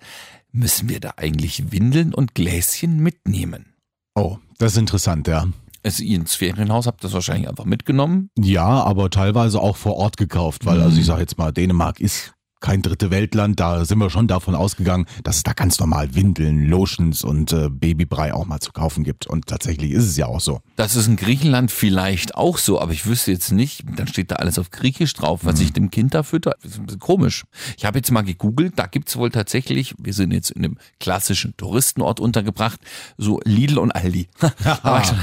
Müssen 0.52 0.90
wir 0.90 1.00
da 1.00 1.14
eigentlich 1.18 1.72
Windeln 1.72 2.14
und 2.14 2.36
Gläschen 2.36 3.00
mitnehmen? 3.00 3.74
oh, 4.16 4.38
das 4.58 4.74
ist 4.74 4.78
interessant, 4.78 5.28
ja. 5.28 5.48
Also 5.84 6.04
ihr 6.04 6.18
ins 6.18 6.36
Ferienhaus 6.36 6.88
habt 6.88 7.04
das 7.04 7.14
wahrscheinlich 7.14 7.48
einfach 7.48 7.64
mitgenommen. 7.64 8.30
Ja, 8.38 8.66
aber 8.66 9.10
teilweise 9.10 9.62
auch 9.62 9.78
vor 9.78 9.96
Ort 9.96 10.18
gekauft, 10.18 10.66
weil, 10.66 10.82
also 10.82 11.00
ich 11.00 11.06
sage 11.06 11.22
jetzt 11.22 11.38
mal, 11.38 11.54
Dänemark 11.54 12.02
ist 12.02 12.34
kein 12.60 12.82
dritte 12.82 13.12
Weltland, 13.12 13.60
da 13.60 13.86
sind 13.86 14.00
wir 14.00 14.10
schon 14.10 14.28
davon 14.28 14.56
ausgegangen, 14.56 15.06
dass 15.24 15.38
es 15.38 15.44
da 15.44 15.54
ganz 15.54 15.80
normal 15.80 16.14
Windeln, 16.16 16.66
Lotions 16.66 17.24
und 17.24 17.54
äh, 17.54 17.70
Babybrei 17.70 18.34
auch 18.34 18.46
mal 18.46 18.60
zu 18.60 18.72
kaufen 18.72 19.04
gibt. 19.04 19.28
Und 19.28 19.48
tatsächlich 19.48 19.92
ist 19.92 20.06
es 20.06 20.18
ja 20.18 20.28
auch 20.28 20.42
so. 20.42 20.62
Das 20.76 20.96
ist 20.96 21.08
in 21.08 21.16
Griechenland 21.16 21.72
vielleicht 21.72 22.36
auch 22.36 22.58
so, 22.58 22.82
aber 22.82 22.92
ich 22.92 23.06
wüsste 23.06 23.32
jetzt 23.32 23.52
nicht, 23.52 23.84
dann 23.96 24.08
steht 24.08 24.32
da 24.32 24.36
alles 24.36 24.60
auf 24.60 24.72
Griechisch 24.72 25.14
drauf, 25.14 25.42
was 25.44 25.60
ich 25.60 25.74
dem 25.74 25.90
Kind 25.90 26.14
da 26.14 26.24
fütter. 26.24 26.56
Das 26.62 26.74
ist 26.74 26.80
ein 26.80 26.86
bisschen 26.86 27.00
komisch. 27.00 27.46
Ich 27.78 27.86
habe 27.86 27.98
jetzt 27.98 28.12
mal 28.12 28.22
gegoogelt, 28.22 28.74
da 28.78 28.88
gibt's 28.88 29.16
wohl 29.16 29.30
tatsächlich, 29.30 29.96
wir 29.98 30.14
sind 30.14 30.32
jetzt 30.32 30.52
in 30.52 30.66
einem 30.66 30.78
klassischen 31.00 31.56
Touristenort 31.56 32.20
untergebracht, 32.20 32.80
so 33.18 33.40
Lidl 33.46 33.78
und 33.78 33.92
Aldi. 33.92 34.28
da 34.40 34.80
war 34.84 35.02
ich, 35.02 35.08
schon, 35.08 35.18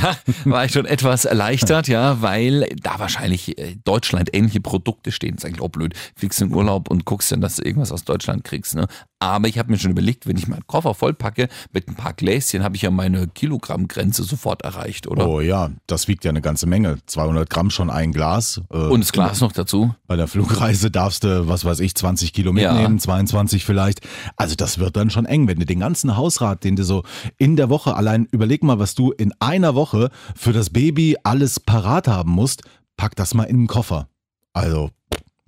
war 0.53 0.65
ich 0.65 0.73
schon 0.73 0.87
etwas 0.87 1.27
erleichtert, 1.27 1.89
ja, 1.89 2.23
weil 2.23 2.69
da 2.83 2.99
wahrscheinlich 2.99 3.59
äh, 3.59 3.77
Deutschland 3.85 4.31
ähnliche 4.35 4.61
Produkte 4.61 5.13
stehen. 5.13 5.37
Das 5.37 5.45
ist 5.45 5.49
eigentlich 5.49 5.63
auch 5.63 5.69
blöd. 5.69 5.95
Fliegst 6.15 6.41
in 6.41 6.55
Urlaub 6.55 6.91
und 6.91 7.05
guckst 7.05 7.26
dann, 7.33 7.41
dass 7.41 7.57
du 7.57 7.63
irgendwas 7.65 7.93
aus 7.93 8.05
Deutschland 8.05 8.45
kriegst. 8.45 8.75
Ne? 8.75 8.87
Aber 9.19 9.49
ich 9.49 9.59
habe 9.59 9.71
mir 9.71 9.79
schon 9.79 9.91
überlegt, 9.91 10.27
wenn 10.27 10.37
ich 10.37 10.47
meinen 10.47 10.67
Koffer 10.67 10.95
vollpacke 10.95 11.49
mit 11.73 11.89
ein 11.89 11.95
paar 11.95 12.13
Gläschen, 12.13 12.63
habe 12.63 12.77
ich 12.77 12.83
ja 12.83 12.91
meine 12.91 13.27
Kilogrammgrenze 13.29 14.23
sofort 14.25 14.63
erreicht, 14.63 15.07
oder? 15.07 15.27
Oh 15.29 15.41
ja, 15.41 15.71
das 15.87 16.07
wiegt 16.09 16.25
ja 16.25 16.31
eine 16.31 16.43
ganze 16.43 16.67
Menge. 16.67 16.99
200 17.07 17.49
Gramm 17.49 17.71
schon 17.71 17.91
ein 17.91 18.13
Glas. 18.13 18.61
Äh, 18.71 18.77
Und 18.77 19.01
das 19.01 19.13
Glas 19.13 19.41
noch 19.41 19.53
dazu. 19.53 19.95
Bei 20.07 20.17
der 20.17 20.29
Flugreise 20.29 20.91
darfst 20.91 21.25
du, 21.25 21.49
was 21.49 21.65
weiß 21.65 21.81
ich, 21.81 21.95
20 21.95 22.33
Kilo 22.33 22.53
mitnehmen, 22.53 22.97
Ja. 22.97 23.03
22 23.03 23.65
vielleicht. 23.65 24.01
Also 24.37 24.55
das 24.55 24.79
wird 24.79 24.97
dann 24.97 25.11
schon 25.11 25.25
eng, 25.27 25.49
wenn 25.49 25.59
du 25.59 25.67
den 25.67 25.81
ganzen 25.81 26.17
Hausrat, 26.17 26.65
den 26.65 26.77
du 26.77 26.85
so 26.85 27.03
in 27.39 27.57
der 27.57 27.71
Woche, 27.71 27.97
allein 27.97 28.27
überleg 28.31 28.63
mal, 28.63 28.79
was 28.79 28.95
du 28.95 29.13
in 29.13 29.33
einer 29.41 29.75
Woche 29.75 30.11
für 30.35 30.53
das 30.53 30.71
Baby 30.71 31.17
alles 31.25 31.61
parat 31.61 32.07
haben 32.09 32.31
musst, 32.33 32.63
pack 32.97 33.17
das 33.17 33.35
mal 33.35 33.45
in 33.45 33.59
den 33.63 33.67
Koffer. 33.67 34.09
Also 34.53 34.91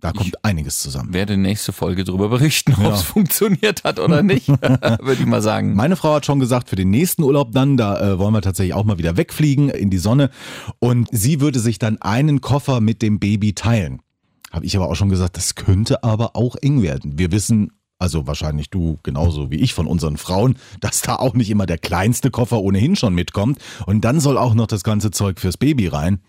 da 0.01 0.13
kommt 0.13 0.45
einiges 0.45 0.81
zusammen. 0.81 1.13
Werde 1.13 1.37
nächste 1.37 1.73
Folge 1.73 2.05
darüber 2.05 2.29
berichten, 2.29 2.75
ob 2.85 2.93
es 2.93 3.03
funktioniert 3.03 3.83
hat 3.83 3.99
oder 3.99 4.23
nicht, 4.23 4.49
würde 4.61 5.17
ich 5.19 5.27
mal 5.27 5.43
sagen. 5.43 5.75
Meine 5.75 5.97
Frau 5.97 6.15
hat 6.15 6.27
schon 6.27 6.39
gesagt, 6.39 6.69
für 6.69 6.77
den 6.77 6.91
nächsten 6.91 7.25
Urlaub 7.25 7.51
dann, 7.53 7.77
da 7.77 8.01
äh, 8.01 8.19
wollen 8.19 8.33
wir 8.33 8.43
tatsächlich 8.43 8.75
auch 8.75 8.85
mal 8.85 8.99
wieder 8.99 9.17
wegfliegen 9.17 9.69
in 9.71 9.91
die 9.91 9.99
Sonne. 9.99 10.31
Und 10.79 11.09
sie 11.11 11.41
würde 11.41 11.59
sich 11.59 11.81
dann 11.81 12.01
einen 12.01 12.41
Koffer 12.41 12.81
mit 12.81 13.03
dem 13.03 13.19
Baby 13.19 13.55
teilen. 13.55 14.01
Habe 14.53 14.67
ich 14.67 14.77
aber 14.77 14.89
auch 14.89 14.95
schon 14.95 15.09
gesagt, 15.09 15.37
das 15.37 15.57
könnte 15.57 16.05
aber 16.05 16.37
auch 16.37 16.55
eng 16.57 16.81
werden. 16.81 17.19
Wir 17.19 17.33
wissen, 17.33 17.73
also 17.99 18.27
wahrscheinlich 18.29 18.71
du 18.71 18.99
genauso 19.03 19.51
wie 19.51 19.57
ich 19.57 19.75
von 19.75 19.89
unseren 19.89 20.17
Frauen, 20.17 20.57
dass 20.81 21.03
da 21.03 21.17
auch 21.17 21.35
nicht 21.35 21.51
immer 21.51 21.67
der 21.67 21.79
kleinste 21.79 22.31
Koffer 22.31 22.61
ohnehin 22.61 22.95
schon 22.95 23.15
mitkommt. 23.15 23.59
Und 23.85 24.05
dann 24.05 24.21
soll 24.21 24.39
auch 24.39 24.55
noch 24.55 24.69
das 24.69 24.85
ganze 24.85 25.11
Zeug 25.11 25.41
fürs 25.41 25.57
Baby 25.57 25.89
rein. 25.89 26.21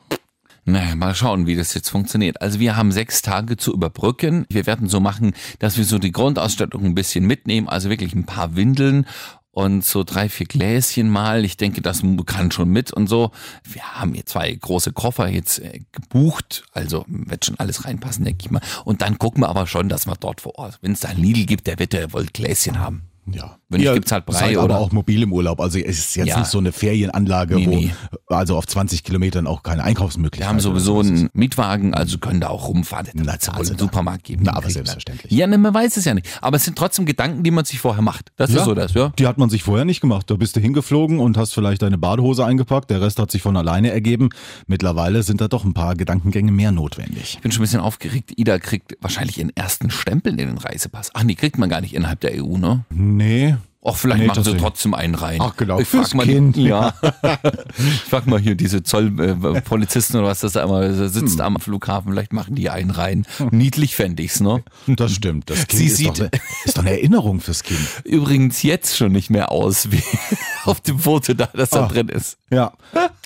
Naja, 0.70 0.96
mal 0.96 1.16
schauen, 1.16 1.48
wie 1.48 1.56
das 1.56 1.74
jetzt 1.74 1.90
funktioniert. 1.90 2.42
Also 2.42 2.60
wir 2.60 2.78
haben 2.78 2.92
sechs 2.92 3.24
Tage 3.24 3.58
zu 3.58 3.74
überbrücken. 3.74 4.46
Wir 4.50 4.68
werden 4.68 4.88
so 4.88 5.00
machen, 5.00 5.34
dass 5.58 5.78
wir 5.78 5.86
so 5.86 5.98
die 5.98 6.12
Grundausstattung 6.12 6.86
ein 6.86 6.94
bisschen 6.94 7.26
mitnehmen, 7.26 7.68
also 7.68 7.90
wirklich 7.90 8.14
ein 8.14 8.26
paar 8.26 8.56
Windeln 8.56 9.08
und 9.52 9.84
so 9.84 10.04
drei, 10.04 10.30
vier 10.30 10.46
Gläschen 10.46 11.10
mal. 11.10 11.44
Ich 11.44 11.58
denke, 11.58 11.82
das 11.82 12.04
kann 12.28 12.52
schon 12.52 12.70
mit 12.70 12.94
und 12.94 13.08
so. 13.08 13.32
Wir 13.64 13.82
haben 13.82 14.14
hier 14.14 14.28
zwei 14.28 14.54
große 14.54 14.94
Koffer 14.94 15.28
jetzt 15.28 15.58
äh, 15.58 15.82
gebucht, 15.92 16.64
also 16.72 17.04
wird 17.08 17.46
schon 17.46 17.58
alles 17.58 17.86
reinpassen, 17.86 18.24
denke 18.24 18.46
ich 18.46 18.52
mal. 18.52 18.62
Und 18.86 19.02
dann 19.02 19.18
gucken 19.18 19.42
wir 19.42 19.50
aber 19.50 19.66
schon, 19.66 19.90
dass 19.90 20.06
wir 20.06 20.16
dort 20.20 20.42
vor 20.42 20.56
Ort, 20.60 20.78
wenn 20.82 20.92
es 20.92 21.00
da 21.00 21.10
einen 21.10 21.24
Lidl 21.24 21.46
gibt, 21.46 21.66
der 21.66 21.80
wird 21.80 21.96
ja 21.96 22.14
wohl 22.14 22.28
Gläschen 22.28 22.80
haben. 22.80 23.09
Ja. 23.34 23.58
Wenn 23.70 23.80
nicht, 23.82 23.88
Ihr 23.88 23.94
gibt's 23.94 24.12
halt 24.12 24.26
Brei 24.26 24.34
seid 24.40 24.58
oder- 24.58 24.76
aber 24.76 24.80
auch 24.80 24.92
mobil 24.92 25.22
im 25.22 25.32
Urlaub. 25.32 25.60
Also 25.62 25.78
es 25.78 26.00
ist 26.00 26.16
jetzt 26.16 26.28
Ja. 26.30 26.40
nicht 26.40 26.50
so 26.50 26.58
eine 26.58 26.72
Ferienanlage, 26.72 27.56
Nee, 27.56 27.66
wo 27.68 27.70
nee. 27.70 27.92
also 28.28 28.58
auf 28.58 28.66
20 28.66 29.04
Kilometern 29.04 29.46
auch 29.46 29.62
keine 29.64 29.82
Wir 29.82 29.86
Einkaufsmöglichkeit 29.86 30.50
haben 30.50 30.60
sowieso 30.60 31.00
einen 31.02 31.30
Mietwagen, 31.34 31.94
also 31.94 32.18
können 32.18 32.40
da 32.42 32.48
auch 32.50 32.68
rumfahren. 32.68 33.08
Na, 33.14 33.24
ja 33.24 33.28
wohl 33.54 33.60
also 33.60 33.72
einen 33.74 33.80
Supermarkt 33.80 34.24
geben. 34.24 34.44
Na, 34.46 34.54
aber 34.56 34.70
selbstverständlich. 34.70 35.32
Ja, 35.32 35.46
ne, 35.46 35.58
man 35.60 35.74
weiß 35.74 35.98
es 35.98 36.06
ja 36.06 36.14
nicht. 36.16 36.28
Aber 36.42 36.58
es 36.58 36.66
sind 36.66 36.78
trotzdem 36.78 37.06
Gedanken, 37.06 37.44
die 37.44 37.52
man 37.52 37.64
sich 37.66 37.80
vorher 37.80 38.02
macht. 38.02 38.32
Das 38.38 38.50
ist 38.50 38.64
so 38.66 38.74
das, 38.74 38.94
ja. 38.96 39.10
Die 39.20 39.28
hat 39.28 39.38
man 39.38 39.50
sich 39.50 39.62
vorher 39.64 39.86
nicht 39.86 40.02
gemacht. 40.02 40.30
Da 40.32 40.36
bist 40.36 40.56
du 40.56 40.60
hingeflogen 40.60 41.20
und 41.20 41.38
hast 41.38 41.54
vielleicht 41.54 41.82
deine 41.84 41.98
Badehose 42.00 42.46
eingepackt. 42.46 42.90
Der 42.90 43.02
Rest 43.02 43.20
hat 43.20 43.30
sich 43.32 43.42
von 43.44 43.56
alleine 43.56 43.92
ergeben. 43.92 44.30
Mittlerweile 44.68 45.22
sind 45.24 45.42
da 45.42 45.48
doch 45.48 45.64
ein 45.64 45.74
paar 45.74 45.96
Gedankengänge 45.96 46.52
mehr 46.52 46.72
notwendig. 46.72 47.36
Ich 47.36 47.42
bin 47.42 47.52
schon 47.52 47.62
ein 47.62 47.64
bisschen 47.64 47.82
aufgeregt. 47.82 48.34
Ida 48.36 48.58
kriegt 48.60 48.98
wahrscheinlich 49.02 49.38
ihren 49.38 49.56
ersten 49.56 49.92
Stempel 49.92 50.32
in 50.32 50.38
den 50.48 50.58
Reisepass. 50.58 51.12
Ach, 51.14 51.24
die 51.24 51.36
kriegt 51.36 51.58
man 51.58 51.70
gar 51.70 51.82
nicht 51.82 51.94
innerhalb 51.94 52.20
der 52.22 52.32
EU, 52.44 52.58
ne? 52.58 52.84
Nee. 53.20 53.56
Och, 53.82 53.96
vielleicht 53.96 54.20
Nee, 54.22 54.28
machen 54.28 54.44
sie 54.44 54.58
trotzdem 54.58 54.94
einen 54.94 55.16
rein. 55.16 55.40
Ach, 55.42 55.56
genau, 55.56 55.80
Ich 55.80 55.88
frag 55.88 56.14
mal, 56.14 56.26
Kind. 56.26 56.58
Ja. 56.58 56.94
ich 57.78 58.02
frag 58.10 58.28
mal 58.28 58.38
hier 58.38 58.56
diese 58.56 58.84
Zollpolizisten 58.84 60.20
oder 60.20 60.28
was 60.28 60.42
das 60.42 60.52
da 60.54 60.64
immer 60.64 61.08
sitzt 61.08 61.40
am 61.40 61.58
Flughafen. 61.62 62.12
Vielleicht 62.12 62.34
machen 62.34 62.56
die 62.56 62.70
einen 62.70 62.92
rein. 62.92 63.26
Niedlich 63.52 63.96
fände 63.96 64.22
ich's, 64.22 64.42
ne? 64.42 64.64
Das 64.88 65.14
stimmt. 65.14 65.50
Das 65.50 65.66
Kind 65.68 65.80
Sie 65.80 65.86
ist, 65.86 65.96
sieht- 65.98 66.10
doch 66.10 66.20
eine, 66.20 66.30
ist 66.66 66.78
doch 66.78 66.82
eine 66.82 66.92
Erinnerung 66.92 67.40
fürs 67.40 67.64
Kind. 67.64 67.80
Übrigens 68.04 68.64
jetzt 68.64 68.98
schon 68.98 69.14
nicht 69.14 69.30
mehr 69.30 69.50
aus, 69.50 69.92
wie 69.92 70.04
auf 70.66 70.82
dem 70.82 71.00
Foto 71.00 71.34
da, 71.34 71.48
das 71.54 71.70
da 71.70 71.88
drin 71.88 72.10
ist. 72.10 72.38
Ja. 72.52 72.74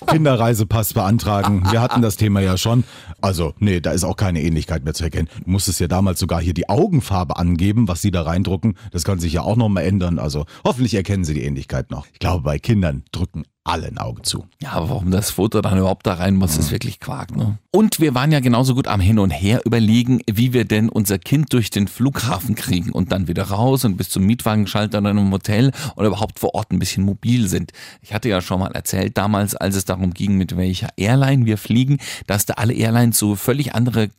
Kinderreisepass 0.06 0.92
beantragen. 0.92 1.64
Wir 1.70 1.80
hatten 1.80 2.00
das 2.02 2.16
Thema 2.16 2.40
ja 2.40 2.56
schon. 2.56 2.84
Also, 3.20 3.54
nee, 3.58 3.80
da 3.80 3.90
ist 3.92 4.04
auch 4.04 4.16
keine 4.16 4.42
Ähnlichkeit 4.42 4.84
mehr 4.84 4.94
zu 4.94 5.02
erkennen. 5.02 5.28
Du 5.44 5.50
musstest 5.50 5.80
ja 5.80 5.88
damals 5.88 6.20
sogar 6.20 6.40
hier 6.40 6.54
die 6.54 6.68
Augenfarbe 6.68 7.36
angeben, 7.38 7.88
was 7.88 8.02
sie 8.02 8.10
da 8.10 8.22
reindrucken. 8.22 8.76
Das 8.92 9.02
kann 9.04 9.18
sich 9.18 9.32
ja 9.32 9.42
auch 9.42 9.56
nochmal 9.56 9.84
ändern. 9.84 10.18
Also, 10.18 10.44
Hoffentlich 10.64 10.94
erkennen 10.94 11.24
Sie 11.24 11.34
die 11.34 11.44
Ähnlichkeit 11.44 11.90
noch. 11.90 12.06
Ich 12.12 12.18
glaube, 12.18 12.42
bei 12.42 12.58
Kindern 12.58 13.04
drücken 13.12 13.44
alle 13.64 13.86
ein 13.86 13.96
Auge 13.96 14.20
zu. 14.22 14.44
Ja, 14.60 14.72
aber 14.72 14.90
warum 14.90 15.10
das 15.10 15.30
Foto 15.30 15.62
dann 15.62 15.78
überhaupt 15.78 16.06
da 16.06 16.14
rein 16.14 16.36
muss, 16.36 16.58
ist 16.58 16.70
wirklich 16.70 17.00
Quark. 17.00 17.34
Ne? 17.34 17.58
Und 17.70 17.98
wir 17.98 18.14
waren 18.14 18.30
ja 18.30 18.40
genauso 18.40 18.74
gut 18.74 18.86
am 18.86 19.00
Hin 19.00 19.18
und 19.18 19.30
Her 19.30 19.62
überlegen, 19.64 20.20
wie 20.30 20.52
wir 20.52 20.66
denn 20.66 20.90
unser 20.90 21.18
Kind 21.18 21.52
durch 21.54 21.70
den 21.70 21.88
Flughafen 21.88 22.54
kriegen 22.54 22.92
und 22.92 23.10
dann 23.10 23.26
wieder 23.26 23.44
raus 23.44 23.86
und 23.86 23.96
bis 23.96 24.10
zum 24.10 24.24
Mietwagenschalter 24.26 24.98
oder 24.98 25.10
einem 25.10 25.32
Hotel 25.32 25.72
oder 25.96 26.08
überhaupt 26.08 26.38
vor 26.38 26.54
Ort 26.54 26.72
ein 26.72 26.78
bisschen 26.78 27.04
mobil 27.04 27.48
sind. 27.48 27.72
Ich 28.02 28.12
hatte 28.12 28.28
ja 28.28 28.42
schon 28.42 28.60
mal 28.60 28.72
erzählt, 28.72 29.16
damals, 29.16 29.56
als 29.56 29.76
es 29.76 29.86
darum 29.86 30.12
ging, 30.12 30.36
mit 30.36 30.58
welcher 30.58 30.88
Airline 30.96 31.46
wir 31.46 31.56
fliegen, 31.56 31.98
dass 32.26 32.44
da 32.44 32.54
alle 32.54 32.74
Airlines 32.74 33.18
so 33.18 33.34
völlig 33.34 33.74
andere 33.74 34.10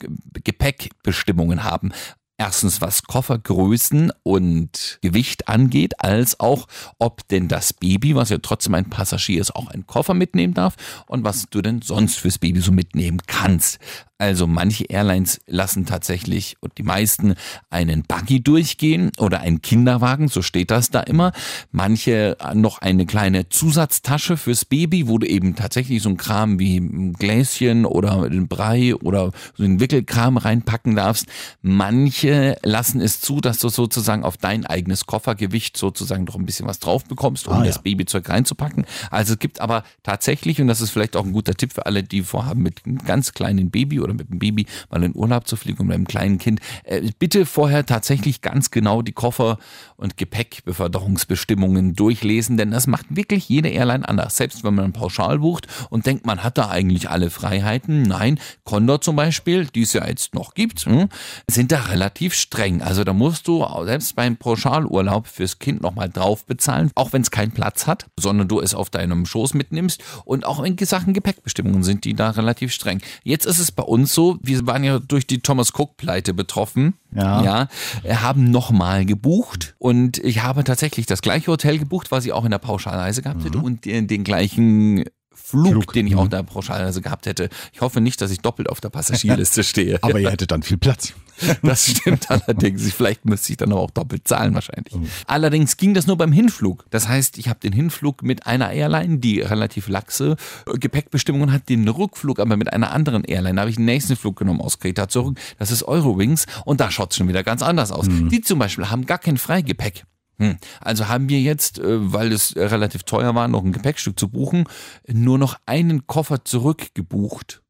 Gepäckbestimmungen 0.44 1.64
haben 1.64 1.92
erstens 2.38 2.82
was 2.82 3.04
Koffergrößen 3.04 4.12
und 4.24 5.00
Gewicht 5.02 5.48
angeht, 5.48 6.00
als 6.00 6.40
auch 6.40 6.68
ob 7.00 7.28
denn 7.28 7.48
das 7.48 7.74
Baby, 7.74 8.16
was 8.16 8.30
ja 8.30 8.38
trotzdem 8.40 8.76
ein 8.76 8.90
Passagier 8.90 9.42
ist, 9.42 9.56
auch 9.56 9.68
einen 9.68 9.88
Koffer 9.88 10.14
mitnehmen 10.14 10.54
darf 10.54 10.76
und 11.08 11.24
was 11.24 11.46
du 11.50 11.62
denn 11.62 11.82
sonst 11.82 12.18
fürs 12.18 12.38
Baby 12.38 12.60
so 12.60 12.72
mitnehmen 12.72 13.22
kannst. 13.26 13.80
Also 14.18 14.48
manche 14.48 14.86
Airlines 14.86 15.42
lassen 15.46 15.86
tatsächlich 15.86 16.56
und 16.62 16.78
die 16.78 16.84
meisten 16.84 17.36
einen 17.70 18.04
Buggy 18.04 18.42
durchgehen 18.42 19.12
oder 19.18 19.42
einen 19.42 19.62
Kinderwagen, 19.62 20.30
so 20.30 20.42
steht 20.42 20.72
das 20.72 20.90
da 20.90 21.02
immer. 21.02 21.34
Manche 21.72 22.38
noch 22.54 22.80
eine 22.80 23.06
kleine 23.06 23.50
Zusatztasche 23.50 24.38
fürs 24.38 24.64
Baby, 24.64 25.10
wo 25.10 25.18
du 25.18 25.28
eben 25.28 25.56
tatsächlich 25.58 26.02
so 26.02 26.08
ein 26.10 26.16
Kram 26.16 26.60
wie 26.60 26.78
ein 26.78 27.12
Gläschen 27.14 27.86
oder 27.86 28.24
ein 28.24 28.48
Brei 28.48 28.96
oder 28.96 29.32
so 29.58 29.64
einen 29.64 29.82
Wickelkram 29.82 30.38
reinpacken 30.38 30.96
darfst. 30.96 31.28
Manche 31.62 32.56
lassen 32.64 33.02
es 33.02 33.20
zu, 33.20 33.42
dass 33.42 33.60
du 33.60 33.68
sozusagen 33.68 34.24
auf 34.24 34.38
dein 34.38 34.66
eigenes 34.66 35.06
Koffergewicht 35.06 35.76
sozusagen 35.76 36.24
noch 36.24 36.36
ein 36.36 36.46
bisschen 36.46 36.68
was 36.68 36.80
drauf 36.80 37.04
bekommst, 37.04 37.48
um 37.50 37.56
Ah, 37.56 37.60
ja. 37.60 37.66
das 37.66 37.84
Babyzeug 37.84 38.30
reinzupacken. 38.30 38.86
Also 39.12 39.34
es 39.34 39.40
gibt 39.40 39.60
aber 39.60 39.84
tatsächlich, 40.04 40.62
und 40.62 40.68
das 40.68 40.80
ist 40.80 40.92
vielleicht 40.92 41.18
auch 41.18 41.26
ein 41.26 41.34
guter 41.34 41.54
Tipp 41.54 41.74
für 41.74 41.86
alle, 41.86 42.02
die 42.02 42.22
vorhaben, 42.22 42.64
mit 42.64 42.86
einem 42.86 43.00
ganz 43.00 43.34
kleinen 43.34 43.72
Baby 43.72 44.00
oder 44.06 44.14
mit 44.14 44.30
einem 44.30 44.40
Baby 44.40 44.66
mal 44.90 45.04
in 45.04 45.16
Urlaub 45.16 45.48
zu 45.48 45.56
fliegen 45.56 45.80
und 45.80 45.88
mit 45.88 45.96
einem 45.96 46.08
kleinen 46.08 46.38
Kind, 46.38 46.62
äh, 46.84 47.02
bitte 47.20 47.46
vorher 47.46 47.86
tatsächlich 47.86 48.42
ganz 48.42 48.72
genau 48.72 49.02
die 49.02 49.12
Koffer- 49.12 49.58
und 49.98 50.18
Gepäckbeförderungsbestimmungen 50.18 51.94
durchlesen, 51.94 52.58
denn 52.58 52.72
das 52.72 52.88
macht 52.88 53.16
wirklich 53.16 53.50
jede 53.50 53.70
Airline 53.70 54.08
anders. 54.08 54.38
Selbst 54.38 54.64
wenn 54.64 54.76
man 54.76 54.94
pauschal 54.94 55.40
bucht 55.40 55.68
und 55.90 56.06
denkt, 56.06 56.26
man 56.26 56.44
hat 56.44 56.58
da 56.58 56.70
eigentlich 56.70 57.10
alle 57.10 57.30
Freiheiten. 57.30 58.04
Nein, 58.04 58.40
Condor 58.64 59.02
zum 59.02 59.16
Beispiel, 59.16 59.66
die 59.66 59.82
es 59.82 59.94
ja 59.94 60.08
jetzt 60.08 60.34
noch 60.34 60.54
gibt, 60.54 60.86
hm, 60.86 61.10
sind 61.50 61.72
da 61.72 61.82
relativ 61.82 62.34
streng. 62.34 62.82
Also 62.82 63.04
da 63.04 63.14
musst 63.14 63.48
du 63.48 63.66
selbst 63.84 64.16
beim 64.16 64.38
Pauschalurlaub 64.38 65.28
fürs 65.28 65.60
Kind 65.60 65.82
nochmal 65.82 66.10
drauf 66.10 66.46
bezahlen, 66.46 66.92
auch 66.96 67.14
wenn 67.14 67.22
es 67.22 67.32
keinen 67.32 67.52
Platz 67.52 67.88
hat, 67.88 68.06
sondern 68.18 68.48
du 68.48 68.60
es 68.60 68.74
auf 68.74 68.90
deinem 68.90 69.26
Schoß 69.26 69.54
mitnimmst. 69.54 70.04
Und 70.26 70.46
auch 70.46 70.64
in 70.64 70.76
Sachen 70.86 71.14
Gepäckbestimmungen 71.14 71.84
sind 71.84 72.04
die 72.04 72.14
da 72.14 72.32
relativ 72.32 72.72
streng. 72.72 73.02
Jetzt 73.24 73.46
ist 73.46 73.60
es 73.60 73.72
bei 73.72 73.84
uns 73.84 73.95
so, 74.04 74.38
wir 74.42 74.68
waren 74.68 74.84
ja 74.84 75.00
durch 75.00 75.26
die 75.26 75.40
Thomas 75.40 75.72
Cook-Pleite 75.74 76.34
betroffen. 76.34 76.96
Ja. 77.16 77.70
ja 78.04 78.22
haben 78.22 78.52
nochmal 78.52 79.06
gebucht 79.06 79.76
und 79.78 80.18
ich 80.18 80.44
habe 80.44 80.66
tatsächlich 80.66 81.06
das 81.06 81.22
gleiche 81.22 81.52
Hotel 81.52 81.80
gebucht, 81.80 82.12
was 82.12 82.26
ich 82.26 82.34
auch 82.34 82.44
in 82.44 82.52
der 82.52 82.58
Pauschalreise 82.58 83.22
gehabt 83.22 83.46
hätte 83.46 83.60
und 83.60 83.86
den, 83.86 84.08
den 84.08 84.26
gleichen 84.26 85.06
Flug, 85.34 85.68
Flug, 85.68 85.94
den 85.94 86.08
ich 86.08 86.16
auch 86.16 86.22
mhm. 86.22 86.26
in 86.26 86.32
der 86.32 86.44
Pauschalreise 86.44 87.02
gehabt 87.02 87.28
hätte. 87.28 87.50
Ich 87.72 87.82
hoffe 87.82 88.02
nicht, 88.02 88.20
dass 88.20 88.32
ich 88.32 88.40
doppelt 88.40 88.70
auf 88.70 88.82
der 88.82 88.90
Passagierliste 88.90 89.64
stehe. 89.64 90.00
Aber 90.02 90.20
ihr 90.20 90.32
hättet 90.32 90.52
dann 90.52 90.64
viel 90.64 90.78
Platz. 90.78 91.14
Das 91.62 91.88
stimmt 91.88 92.30
allerdings. 92.30 92.92
Vielleicht 92.94 93.26
müsste 93.26 93.52
ich 93.52 93.58
dann 93.58 93.72
aber 93.72 93.82
auch 93.82 93.92
doppelt 93.92 94.28
zahlen 94.28 94.54
wahrscheinlich. 94.54 94.94
Oh. 94.96 95.02
Allerdings 95.28 95.78
ging 95.78 95.94
das 95.94 96.08
nur 96.08 96.18
beim 96.18 96.32
Hinflug. 96.32 96.86
Das 96.90 97.08
heißt, 97.08 97.38
ich 97.38 97.50
habe 97.50 97.60
den 97.60 97.74
Hinflug 97.74 98.24
mit 98.24 98.46
einer 98.46 98.72
Airline, 98.72 99.20
die 99.20 99.42
relativ 99.42 99.88
laxe 99.88 100.36
äh, 100.68 100.78
Gepäckbestimmungen 100.78 101.52
hat, 101.52 101.70
den 101.70 101.88
Rückflug 101.88 102.40
aber 102.40 102.58
mit 102.58 102.72
einer 102.72 102.92
anderen 102.92 103.24
Airline. 103.24 103.56
Da 103.56 103.62
habe 103.62 103.70
ich 103.70 103.78
den 103.78 103.86
nächsten 103.86 104.16
Flug 104.16 104.38
genommen 104.38 104.62
aus 104.62 104.80
Kreta 104.80 105.08
zurück. 105.08 105.40
Das 105.58 105.72
ist 105.72 105.84
Eurowings 105.84 106.46
und 106.66 106.80
da 106.80 106.92
schaut 106.92 107.12
es 107.12 107.18
schon 107.18 107.28
wieder 107.28 107.44
ganz 107.44 107.62
anders 107.62 107.92
aus. 107.92 108.08
Mhm. 108.08 108.30
Die 108.30 108.42
zum 108.42 108.60
Beispiel 108.60 108.90
haben 108.90 109.06
gar 109.06 109.20
kein 109.20 109.38
Freigepäck. 109.38 110.06
Hm. 110.38 110.58
Also 110.82 111.08
haben 111.08 111.30
wir 111.30 111.40
jetzt, 111.40 111.80
äh, 111.80 112.14
weil 112.14 112.32
es 112.32 112.56
relativ 112.56 113.04
teuer 113.04 113.36
war, 113.36 113.48
noch 113.48 113.64
ein 113.64 113.72
Gepäckstück 113.72 114.20
zu 114.20 114.30
buchen, 114.30 114.66
nur 115.08 115.38
noch 115.38 115.58
einen 115.66 116.08
Koffer 116.08 116.44
zurückgebucht. 116.44 117.62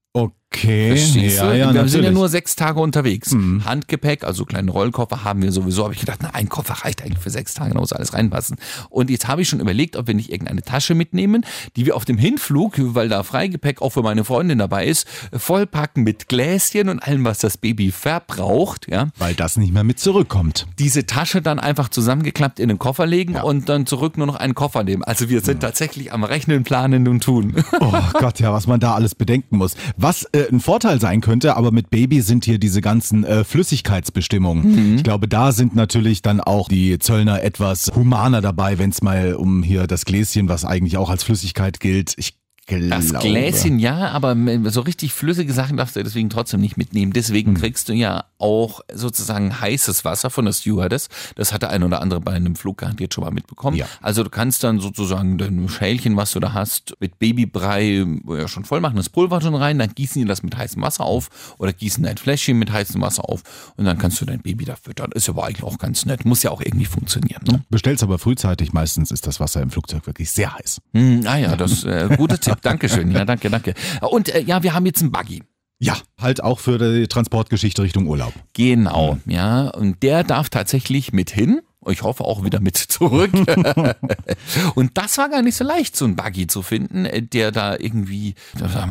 Okay. 0.55 0.95
Verstehst 0.95 1.37
ja, 1.37 1.51
du? 1.51 1.57
ja, 1.57 1.57
wir 1.57 1.65
sind 1.65 1.75
ja 1.75 1.83
natürlich. 1.83 2.07
Mhm. 2.09 2.13
nur 2.13 2.29
sechs 2.29 2.55
Tage 2.55 2.79
unterwegs. 2.79 3.35
Handgepäck, 3.65 4.23
also 4.23 4.45
kleinen 4.45 4.69
Rollkoffer 4.69 5.23
haben 5.23 5.41
wir 5.41 5.51
sowieso. 5.51 5.83
Habe 5.83 5.93
ich 5.93 5.99
gedacht, 5.99 6.19
na, 6.21 6.29
ein 6.33 6.47
Koffer 6.49 6.73
reicht 6.85 7.03
eigentlich 7.03 7.19
für 7.19 7.29
sechs 7.29 7.53
Tage, 7.53 7.73
da 7.73 7.79
muss 7.79 7.91
alles 7.93 8.13
reinpassen. 8.13 8.57
Und 8.89 9.09
jetzt 9.09 9.27
habe 9.27 9.41
ich 9.41 9.49
schon 9.49 9.59
überlegt, 9.59 9.97
ob 9.97 10.07
wir 10.07 10.13
nicht 10.13 10.31
irgendeine 10.31 10.61
Tasche 10.61 10.95
mitnehmen, 10.95 11.45
die 11.75 11.85
wir 11.85 11.95
auf 11.95 12.05
dem 12.05 12.17
Hinflug, 12.17 12.73
weil 12.77 13.09
da 13.09 13.23
Freigepäck 13.23 13.81
auch 13.81 13.91
für 13.91 14.01
meine 14.01 14.23
Freundin 14.23 14.57
dabei 14.59 14.85
ist, 14.87 15.07
vollpacken 15.33 16.03
mit 16.03 16.29
Gläschen 16.29 16.89
und 16.89 16.99
allem, 16.99 17.25
was 17.25 17.39
das 17.39 17.57
Baby 17.57 17.91
verbraucht. 17.91 18.87
Ja, 18.89 19.09
Weil 19.17 19.33
das 19.33 19.57
nicht 19.57 19.73
mehr 19.73 19.83
mit 19.83 19.99
zurückkommt. 19.99 20.67
diese 20.79 21.05
Tasche 21.05 21.41
dann 21.41 21.59
einfach 21.59 21.89
zusammengeklappt 21.89 22.59
in 22.59 22.69
den 22.69 22.79
Koffer 22.79 23.05
legen 23.05 23.35
und 23.35 23.67
dann 23.69 23.85
zurück 23.85 24.17
nur 24.17 24.27
noch 24.27 24.35
einen 24.35 24.55
Koffer 24.55 24.83
nehmen. 24.83 25.03
Also 25.03 25.29
wir 25.29 25.41
sind 25.41 25.59
tatsächlich 25.59 26.13
am 26.13 26.23
Rechnen, 26.23 26.63
Planen 26.63 27.07
und 27.07 27.23
Tun. 27.23 27.55
Oh 27.79 27.93
Gott, 28.13 28.39
ja, 28.39 28.53
was 28.53 28.67
man 28.67 28.79
da 28.79 28.93
alles 28.95 29.15
bedenken 29.15 29.57
muss. 29.57 29.75
Was 29.97 30.23
äh, 30.25 30.44
ein 30.51 30.59
Vorteil 30.59 30.99
sein 30.99 31.21
könnte, 31.21 31.55
aber 31.55 31.71
mit 31.71 31.89
Baby 31.89 32.21
sind 32.21 32.45
hier 32.45 32.57
diese 32.57 32.81
ganzen 32.81 33.23
äh, 33.23 33.43
Flüssigkeitsbestimmungen. 33.43 34.95
Ich 34.95 35.03
glaube, 35.03 35.27
da 35.27 35.51
sind 35.51 35.75
natürlich 35.75 36.21
dann 36.21 36.39
auch 36.41 36.67
die 36.67 36.99
Zöllner 36.99 37.43
etwas 37.43 37.91
humaner 37.95 38.41
dabei, 38.41 38.77
wenn 38.77 38.89
es 38.89 39.01
mal 39.01 39.35
um 39.35 39.63
hier 39.63 39.87
das 39.87 40.05
Gläschen, 40.05 40.49
was 40.49 40.65
eigentlich 40.65 40.97
auch 40.97 41.09
als 41.09 41.23
Flüssigkeit 41.23 41.79
gilt. 41.79 42.13
Ich 42.17 42.37
glaube. 42.65 42.89
Das 42.89 43.21
Gläschen 43.21 43.79
ja, 43.79 44.09
aber 44.09 44.35
so 44.71 44.81
richtig 44.81 45.13
flüssige 45.13 45.53
Sachen 45.53 45.77
darfst 45.77 45.95
du 45.95 46.03
deswegen 46.03 46.29
trotzdem 46.29 46.61
nicht 46.61 46.77
mitnehmen. 46.77 47.13
Deswegen 47.13 47.51
Hm. 47.55 47.61
kriegst 47.61 47.89
du 47.89 47.93
ja 47.93 48.25
auch 48.37 48.81
sozusagen 48.93 49.59
heißes 49.61 50.03
Wasser 50.05 50.29
von 50.29 50.45
der 50.45 50.53
Stewardess. 50.53 51.09
Das 51.35 51.53
hat 51.53 51.61
der 51.61 51.69
ein 51.69 51.83
oder 51.83 52.01
andere 52.01 52.21
bei 52.21 52.33
einem 52.33 52.55
Flug 52.55 52.77
garantiert 52.79 53.13
schon 53.13 53.23
mal 53.23 53.31
mitbekommen. 53.31 53.77
Ja. 53.77 53.85
Also 54.01 54.23
du 54.23 54.29
kannst 54.29 54.63
dann 54.63 54.79
sozusagen 54.79 55.37
dein 55.37 55.69
Schälchen, 55.69 56.17
was 56.17 56.31
du 56.31 56.39
da 56.39 56.53
hast, 56.53 56.95
mit 56.99 57.19
Babybrei 57.19 58.05
ja, 58.27 58.47
schon 58.47 58.65
voll 58.65 58.81
machen, 58.81 58.97
das 58.97 59.09
Pulver 59.09 59.41
schon 59.41 59.55
rein, 59.55 59.79
dann 59.79 59.93
gießen 59.93 60.21
die 60.21 60.27
das 60.27 60.43
mit 60.43 60.57
heißem 60.57 60.81
Wasser 60.81 61.03
auf 61.05 61.55
oder 61.57 61.73
gießen 61.73 62.03
dein 62.03 62.17
Fläschchen 62.17 62.57
mit 62.57 62.71
heißem 62.71 63.01
Wasser 63.01 63.29
auf 63.29 63.43
und 63.77 63.85
dann 63.85 63.97
kannst 63.97 64.19
du 64.21 64.25
dein 64.25 64.41
Baby 64.41 64.65
da 64.65 64.75
füttern. 64.75 65.11
Ist 65.13 65.29
aber 65.29 65.45
eigentlich 65.45 65.63
auch 65.63 65.77
ganz 65.77 66.05
nett. 66.05 66.25
Muss 66.25 66.43
ja 66.43 66.51
auch 66.51 66.61
irgendwie 66.61 66.85
funktionieren. 66.85 67.41
Ne? 67.47 67.63
Bestellst 67.69 68.03
aber 68.03 68.19
frühzeitig, 68.19 68.73
meistens 68.73 69.11
ist 69.11 69.27
das 69.27 69.39
Wasser 69.39 69.61
im 69.61 69.69
Flugzeug 69.69 70.05
wirklich 70.07 70.31
sehr 70.31 70.53
heiß. 70.53 70.81
Hm, 70.93 71.23
ah 71.25 71.37
ja, 71.37 71.55
das 71.55 71.83
äh, 71.83 72.09
guter 72.17 72.39
Tipp. 72.39 72.54
Dankeschön. 72.61 73.11
Ja, 73.11 73.25
danke, 73.25 73.49
danke. 73.49 73.73
Und 74.01 74.33
äh, 74.33 74.41
ja, 74.41 74.63
wir 74.63 74.73
haben 74.73 74.85
jetzt 74.85 75.01
einen 75.01 75.11
Buggy. 75.11 75.43
Ja, 75.79 75.97
halt 76.19 76.41
auch 76.41 76.59
für 76.59 76.77
die 76.77 77.07
Transportgeschichte 77.07 77.81
Richtung 77.83 78.07
Urlaub. 78.07 78.33
Genau, 78.53 79.17
ja. 79.25 79.67
Und 79.69 80.03
der 80.03 80.23
darf 80.23 80.49
tatsächlich 80.49 81.11
mit 81.11 81.31
hin. 81.31 81.61
Ich 81.87 82.01
hoffe 82.03 82.23
auch 82.23 82.43
wieder 82.43 82.59
mit 82.59 82.77
zurück. 82.77 83.31
und 84.75 84.97
das 84.97 85.17
war 85.17 85.29
gar 85.29 85.41
nicht 85.41 85.55
so 85.55 85.63
leicht, 85.63 85.95
so 85.95 86.05
einen 86.05 86.15
Buggy 86.15 86.47
zu 86.47 86.61
finden, 86.61 87.05
äh, 87.05 87.21
der 87.21 87.51
da 87.51 87.75
irgendwie 87.77 88.35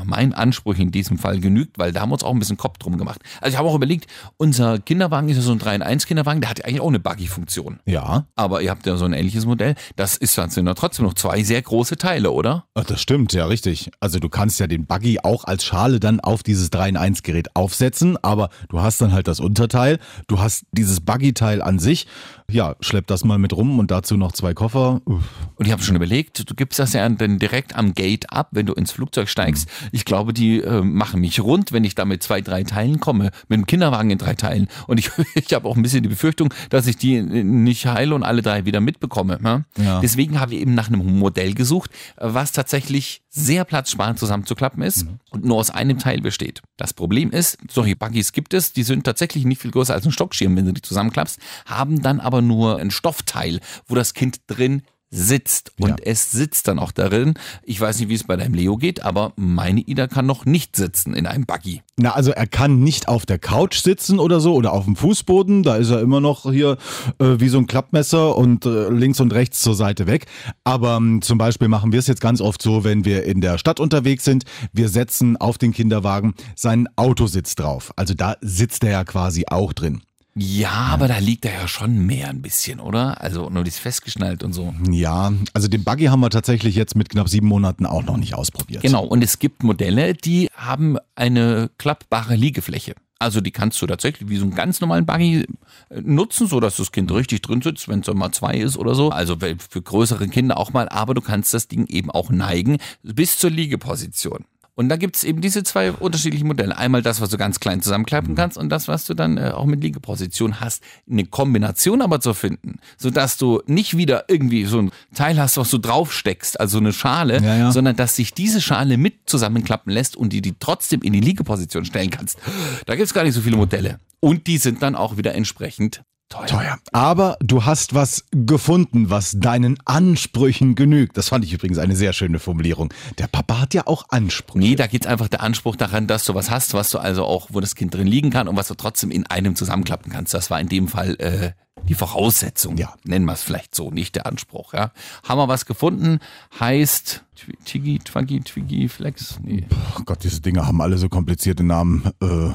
meinen 0.05 0.33
Ansprüchen 0.33 0.83
in 0.83 0.93
diesem 0.93 1.19
Fall 1.19 1.41
genügt, 1.41 1.79
weil 1.79 1.93
da 1.93 2.01
haben 2.01 2.11
wir 2.11 2.15
uns 2.15 2.25
auch 2.25 2.33
ein 2.33 2.39
bisschen 2.39 2.57
Kopf 2.57 2.79
drum 2.79 2.99
gemacht. 2.99 3.21
Also 3.41 3.55
ich 3.55 3.59
habe 3.59 3.69
auch 3.69 3.75
überlegt, 3.75 4.11
unser 4.37 4.79
Kinderwagen 4.79 5.29
ist 5.29 5.37
ja 5.37 5.43
so 5.43 5.53
ein 5.53 5.59
3 5.59 5.77
in 5.77 5.83
1 5.83 6.07
Kinderwagen, 6.07 6.41
der 6.41 6.51
hat 6.51 6.59
ja 6.59 6.65
eigentlich 6.65 6.81
auch 6.81 6.89
eine 6.89 7.01
Buggy-Funktion. 7.01 7.81
Ja, 7.87 8.27
Aber 8.37 8.63
ihr 8.63 8.71
habt 8.71 8.87
ja 8.87 8.97
so 8.97 9.05
ein 9.05 9.13
ähnliches 9.13 9.47
Modell. 9.47 9.75
Das 9.97 10.17
ist 10.17 10.37
dann 10.39 10.51
sind 10.51 10.67
ja 10.67 10.75
trotzdem 10.75 11.05
noch 11.05 11.15
zwei 11.15 11.43
sehr 11.43 11.63
große 11.63 11.97
Teile, 11.97 12.31
oder? 12.31 12.65
Ach, 12.75 12.85
das 12.85 13.01
stimmt, 13.01 13.33
ja, 13.33 13.47
richtig. 13.47 13.91
Also 14.01 14.19
du 14.19 14.29
kannst 14.29 14.61
ja 14.61 14.67
den 14.67 14.87
Buggy 14.87 15.21
auch 15.23 15.45
als 15.45 15.65
Schale 15.65 16.01
dann 16.01 16.21
auf 16.21 16.43
dieses 16.43 16.71
3-in-1-Gerät 16.73 17.57
aufsetzen, 17.57 18.17
aber 18.23 18.51
du 18.69 18.81
hast 18.81 19.01
dann 19.01 19.13
halt 19.13 19.29
das 19.29 19.41
Unterteil, 19.41 19.99
du 20.27 20.39
hast 20.39 20.65
dieses 20.73 21.01
Buggy-Teil 21.01 21.63
an 21.63 21.79
sich, 21.79 22.07
ja, 22.51 22.77
schlepp 22.81 23.07
das 23.07 23.25
mal 23.25 23.39
mit 23.39 23.53
rum 23.53 23.79
und 23.79 23.91
dazu 23.91 24.17
noch 24.17 24.33
zwei 24.33 24.55
Koffer. 24.55 25.01
Uff. 25.07 25.23
Und 25.57 25.67
ich 25.67 25.73
habe 25.73 25.83
schon 25.83 25.97
überlegt, 25.97 26.49
du 26.49 26.55
gibst 26.55 26.79
das 26.79 26.93
ja 26.93 27.09
dann 27.09 27.39
direkt 27.39 27.75
am 27.75 27.95
Gate 27.95 28.31
ab, 28.31 28.49
wenn 28.53 28.67
du 28.67 28.75
ins 28.75 28.93
Flugzeug 28.93 29.29
steigst. 29.29 29.69
Ich 29.93 30.05
glaube, 30.05 30.33
die 30.33 30.61
äh, 30.61 30.83
machen 30.83 31.21
mich 31.21 31.41
rund, 31.41 31.73
wenn 31.73 31.85
ich 31.85 31.95
da 31.95 32.05
mit 32.05 32.23
zwei, 32.23 32.41
drei 32.43 32.63
Teilen 32.63 33.01
komme, 33.01 33.31
mit 33.49 33.59
dem 33.59 33.67
Kinderwagen 33.67 34.11
in 34.11 34.19
drei 34.19 34.35
Teilen. 34.35 34.69
Und 34.87 34.99
ich, 34.99 35.11
ich 35.35 35.55
habe 35.55 35.69
auch 35.69 35.77
ein 35.77 35.83
bisschen 35.83 36.03
die 36.03 36.09
Befürchtung, 36.09 36.53
dass 36.71 36.87
ich 36.87 36.97
die 36.97 37.23
nicht 37.23 37.87
heile 37.87 38.15
und 38.15 38.23
alle 38.23 38.43
drei 38.43 38.65
wieder 38.67 38.81
mitbekomme. 38.81 39.39
Ne? 39.41 39.65
Ja. 39.79 40.01
Deswegen 40.01 40.39
habe 40.39 40.55
ich 40.55 40.61
eben 40.61 40.75
nach 40.75 40.89
einem 40.89 41.19
Modell 41.19 41.55
gesucht, 41.55 41.91
was 42.17 42.53
tatsächlich 42.53 43.23
sehr 43.31 43.65
platzsparend 43.65 44.19
zusammenzuklappen 44.19 44.81
ist 44.83 45.07
und 45.31 45.45
nur 45.45 45.57
aus 45.57 45.71
einem 45.71 45.99
Teil 45.99 46.21
besteht. 46.21 46.63
Das 46.77 46.93
Problem 46.93 47.31
ist, 47.33 47.59
solche 47.69 47.97
Buggies 47.97 48.33
gibt 48.33 48.55
es, 48.55 48.73
die 48.73 48.85
sind 48.85 49.03
tatsächlich 49.03 49.45
nicht 49.45 49.61
viel 49.61 49.73
größer 49.73 49.93
als 49.93 50.07
ein 50.07 50.13
Stockschirm, 50.13 50.57
wenn 50.57 50.67
du 50.67 50.73
die 50.73 50.83
zusammenklappst, 50.83 51.41
haben 51.67 52.01
dann 52.01 52.21
aber 52.35 52.43
nur 52.43 52.79
ein 52.81 52.91
Stoffteil, 52.91 53.61
wo 53.87 53.95
das 53.95 54.13
Kind 54.13 54.41
drin 54.49 54.83
sitzt. 55.11 55.71
Und 55.79 55.91
Ja. 55.91 55.97
es 56.05 56.33
sitzt 56.33 56.67
dann 56.67 56.81
auch 56.81 56.91
darin. 56.91 57.35
Ich 57.63 57.81
weiß 57.81 58.01
nicht, 58.01 58.09
wie 58.09 58.15
es 58.15 58.25
bei 58.25 58.35
deinem 58.35 58.55
Leo 58.55 58.77
geht, 58.77 59.05
aber 59.05 59.33
meine 59.37 59.81
Ida 59.81 60.09
kann 60.09 60.27
noch 60.27 60.45
nicht 60.45 60.75
sitzen 60.75 61.15
in 61.15 61.27
einem 61.27 61.47
Buggy. 61.47 61.83
Na, 61.97 62.15
also 62.15 62.33
er 62.33 62.49
kann 62.49 62.81
nicht 62.81 63.07
auf 63.07 63.25
der 63.25 63.39
Couch 63.39 63.77
sitzen 63.81 64.19
oder 64.19 64.41
so 64.41 64.55
oder 64.55 64.73
auf 64.73 64.87
dem 64.87 64.97
Fußboden. 64.97 65.63
Da 65.63 65.77
ist 65.77 65.91
er 65.91 66.01
immer 66.01 66.21
noch 66.21 66.51
hier 66.51 66.79
äh, 67.21 67.37
wie 67.39 67.49
so 67.49 67.59
ein 67.59 67.69
Klappmesser 67.69 68.37
und 68.37 68.67
äh, 68.67 68.89
links 68.89 69.21
und 69.21 69.33
rechts 69.33 69.63
zur 69.63 69.77
Seite 69.77 70.09
weg. 70.09 70.27
Aber 70.65 70.97
ähm, 70.97 71.23
zum 71.23 71.39
Beispiel 71.39 71.69
machen 71.69 71.93
wir 71.93 72.01
es 72.01 72.09
jetzt 72.09 72.21
ganz 72.21 72.41
oft 72.41 72.61
so, 72.61 72.83
wenn 72.83 73.05
wir 73.05 73.23
in 73.23 73.41
der 73.41 73.59
Stadt 73.59 73.79
unterwegs 73.79 74.25
sind. 74.25 74.43
Wir 74.73 74.89
setzen 74.89 75.37
auf 75.37 75.59
den 75.59 75.73
Kinderwagen 75.73 76.35
seinen 76.57 76.89
Autositz 76.97 77.55
drauf. 77.55 77.93
Also 77.95 78.15
da 78.15 78.35
sitzt 78.41 78.83
er 78.83 78.91
ja 78.91 79.05
quasi 79.05 79.45
auch 79.49 79.73
drin. 79.73 80.03
Ja, 80.37 80.89
aber 80.91 81.07
da 81.07 81.19
liegt 81.19 81.45
er 81.45 81.53
ja 81.53 81.69
schon 81.69 82.07
mehr 82.07 82.29
ein 82.29 82.43
bisschen, 82.43 82.81
oder? 82.81 83.21
Also 83.21 83.51
nur 83.51 83.63
das 83.63 83.79
festgeschnallt 83.79 84.43
und 84.43 84.53
so. 84.53 84.75
Ja, 84.91 85.33
also 85.53 85.69
den 85.69 85.85
Buggy 85.85 86.07
haben 86.07 86.21
wir 86.21 86.31
tatsächlich 86.31 86.75
jetzt 86.75 86.97
mit 86.97 87.09
knapp 87.09 87.29
sieben 87.29 87.47
Monaten 87.47 87.87
auch 87.87 88.03
noch 88.03 88.17
nicht 88.17 88.35
ausprobiert. 88.35 88.83
Genau, 88.83 89.05
und 89.05 89.23
es 89.23 89.39
gibt 89.39 89.63
Modelle, 89.63 90.15
die 90.15 90.49
haben 90.57 90.99
eine 91.15 91.71
klappbare 91.79 92.35
Liegefläche. 92.35 92.95
Also 93.21 93.41
die 93.41 93.53
kannst 93.53 93.81
du 93.81 93.87
tatsächlich 93.87 94.29
wie 94.29 94.37
so 94.37 94.43
einen 94.43 94.55
ganz 94.55 94.81
normalen 94.81 95.07
Buggy 95.07 95.47
äh, 95.89 96.01
nutzen, 96.03 96.49
so 96.49 96.59
dass 96.59 96.77
das 96.77 96.91
Kind 96.91 97.13
richtig 97.13 97.43
drin 97.43 97.63
sitzt, 97.63 97.89
wenn 97.89 98.01
es 98.01 98.13
mal 98.13 98.33
zwei 98.33 98.57
ist 98.57 98.77
oder 98.77 98.97
so. 98.97 99.11
Also 99.11 99.37
für 99.39 99.83
größere 99.83 100.29
Kinder 100.29 100.59
auch 100.59 100.73
mal, 100.73 100.89
aber 100.89 101.15
du 101.15 101.21
kannst 101.21 101.55
das 101.55 101.69
Ding 101.69 101.87
eben 101.87 102.11
auch 102.11 102.31
neigen 102.31 102.79
bis 103.03 103.39
zur 103.39 103.51
Liegeposition. 103.51 104.45
Und 104.77 104.89
da 104.89 104.97
gibt's 104.97 105.23
eben 105.23 105.41
diese 105.41 105.63
zwei 105.63 105.93
unterschiedlichen 105.93 106.47
Modelle. 106.49 106.77
Einmal 106.77 107.03
das, 107.03 107.21
was 107.21 107.31
du 107.31 107.37
ganz 107.39 107.61
klein 107.61 107.81
zusammenklappen 107.81 108.35
kannst 108.35 108.59
und 108.59 108.71
das, 108.71 108.89
was 108.89 109.05
du 109.05 109.15
dann 109.15 109.39
äh, 109.39 109.51
auch 109.55 109.67
mit 109.67 109.83
Liegeposition 109.83 110.61
hast. 110.61 110.83
Eine 111.09 111.25
Kombination 111.27 112.03
aber 112.03 112.21
zu 112.21 112.35
finden, 112.35 112.81
sodass 112.97 113.37
du 113.37 113.63
nicht 113.67 113.97
wieder 113.97 114.25
irgendwie 114.29 114.65
so 114.65 114.81
ein 114.81 114.91
Teil 115.15 115.39
hast, 115.39 115.57
was 115.57 115.71
du 115.71 115.79
draufsteckst, 115.79 116.59
also 116.59 116.79
eine 116.79 116.93
Schale, 116.93 117.41
Ja, 117.41 117.57
ja. 117.57 117.73
sondern 117.73 117.95
dass 117.95 118.17
sich 118.17 118.35
diese 118.35 118.61
Schale 118.61 118.97
mit 118.97 119.15
zusammenklappen 119.27 119.93
lässt 119.93 120.17
und 120.17 120.33
die 120.33 120.43
die 120.43 120.55
trotzdem 120.59 121.03
in 121.03 121.13
die 121.13 121.21
Liegeposition 121.21 121.85
stellen 121.85 122.11
kannst. 122.11 122.39
Da 122.87 122.97
gibt's 122.97 123.15
gar 123.15 123.23
nicht 123.23 123.35
so 123.35 123.41
viele 123.41 123.57
Modelle. 123.57 124.01
Und 124.21 124.47
die 124.47 124.59
sind 124.59 124.83
dann 124.83 124.97
auch 124.97 125.17
wieder 125.17 125.35
entsprechend 125.35 126.03
teuer. 126.29 126.47
Teuer. 126.47 126.79
Aber 126.93 127.37
du 127.41 127.65
hast 127.65 127.95
was 127.95 128.25
gefunden, 128.33 129.11
was 129.11 129.37
deinen 129.39 129.79
Ansprüchen 129.85 130.75
genügt. 130.75 131.17
Das 131.17 131.29
fand 131.29 131.45
ich 131.45 131.53
übrigens 131.53 131.79
eine 131.79 131.95
sehr 131.97 132.13
schöne 132.13 132.39
Formulierung. 132.39 132.93
Der 133.19 133.27
Papa 133.29 133.61
hat 133.61 133.75
ja 133.75 133.87
auch 133.87 134.05
Ansprüche. 134.09 134.59
Nee, 134.59 134.75
da 134.75 134.87
geht's 134.87 135.07
einfach 135.07 135.29
der 135.29 135.43
Anspruch 135.43 135.77
daran, 135.77 136.07
dass 136.07 136.25
du 136.25 136.35
was 136.35 136.51
hast, 136.51 136.75
was 136.75 136.91
du 136.91 136.99
also 136.99 137.25
auch, 137.25 137.49
wo 137.53 137.61
das 137.61 137.75
Kind 137.75 137.95
drin 137.95 138.07
liegen 138.07 138.31
kann 138.31 138.49
und 138.49 138.57
was 138.57 138.69
du 138.69 138.75
trotzdem 138.75 139.11
in 139.11 139.27
einem 139.27 139.55
zusammenklappen 139.57 140.11
kannst. 140.13 140.35
Das 140.35 140.51
war 140.51 140.61
in 140.61 140.69
dem 140.69 140.89
Fall 140.89 141.15
äh, 141.21 141.53
die 141.89 141.95
Voraussetzung. 141.95 142.77
Ja. 142.79 142.95
Nennen 143.05 143.27
wir 143.27 143.33
es 143.35 143.43
vielleicht 143.43 143.75
so, 143.75 143.91
nicht 143.91 144.17
der 144.17 144.27
Anspruch. 144.27 144.73
Ja. 144.73 144.93
Haben 145.29 145.39
wir 145.39 145.49
was 145.49 145.67
gefunden, 145.67 146.19
heißt 146.59 147.25
Twi- 147.37 147.59
Tiggy, 147.65 147.99
Twaggy, 147.99 148.41
Twiggy, 148.41 148.89
Flex. 148.89 149.39
Nee. 149.43 149.67
Oh 149.99 150.03
Gott, 150.05 150.25
diese 150.25 150.41
Dinge 150.41 150.67
haben 150.67 150.81
alle 150.81 150.99
so 150.99 151.09
komplizierte 151.09 151.63
Namen. 151.65 152.11
Äh, 152.23 152.51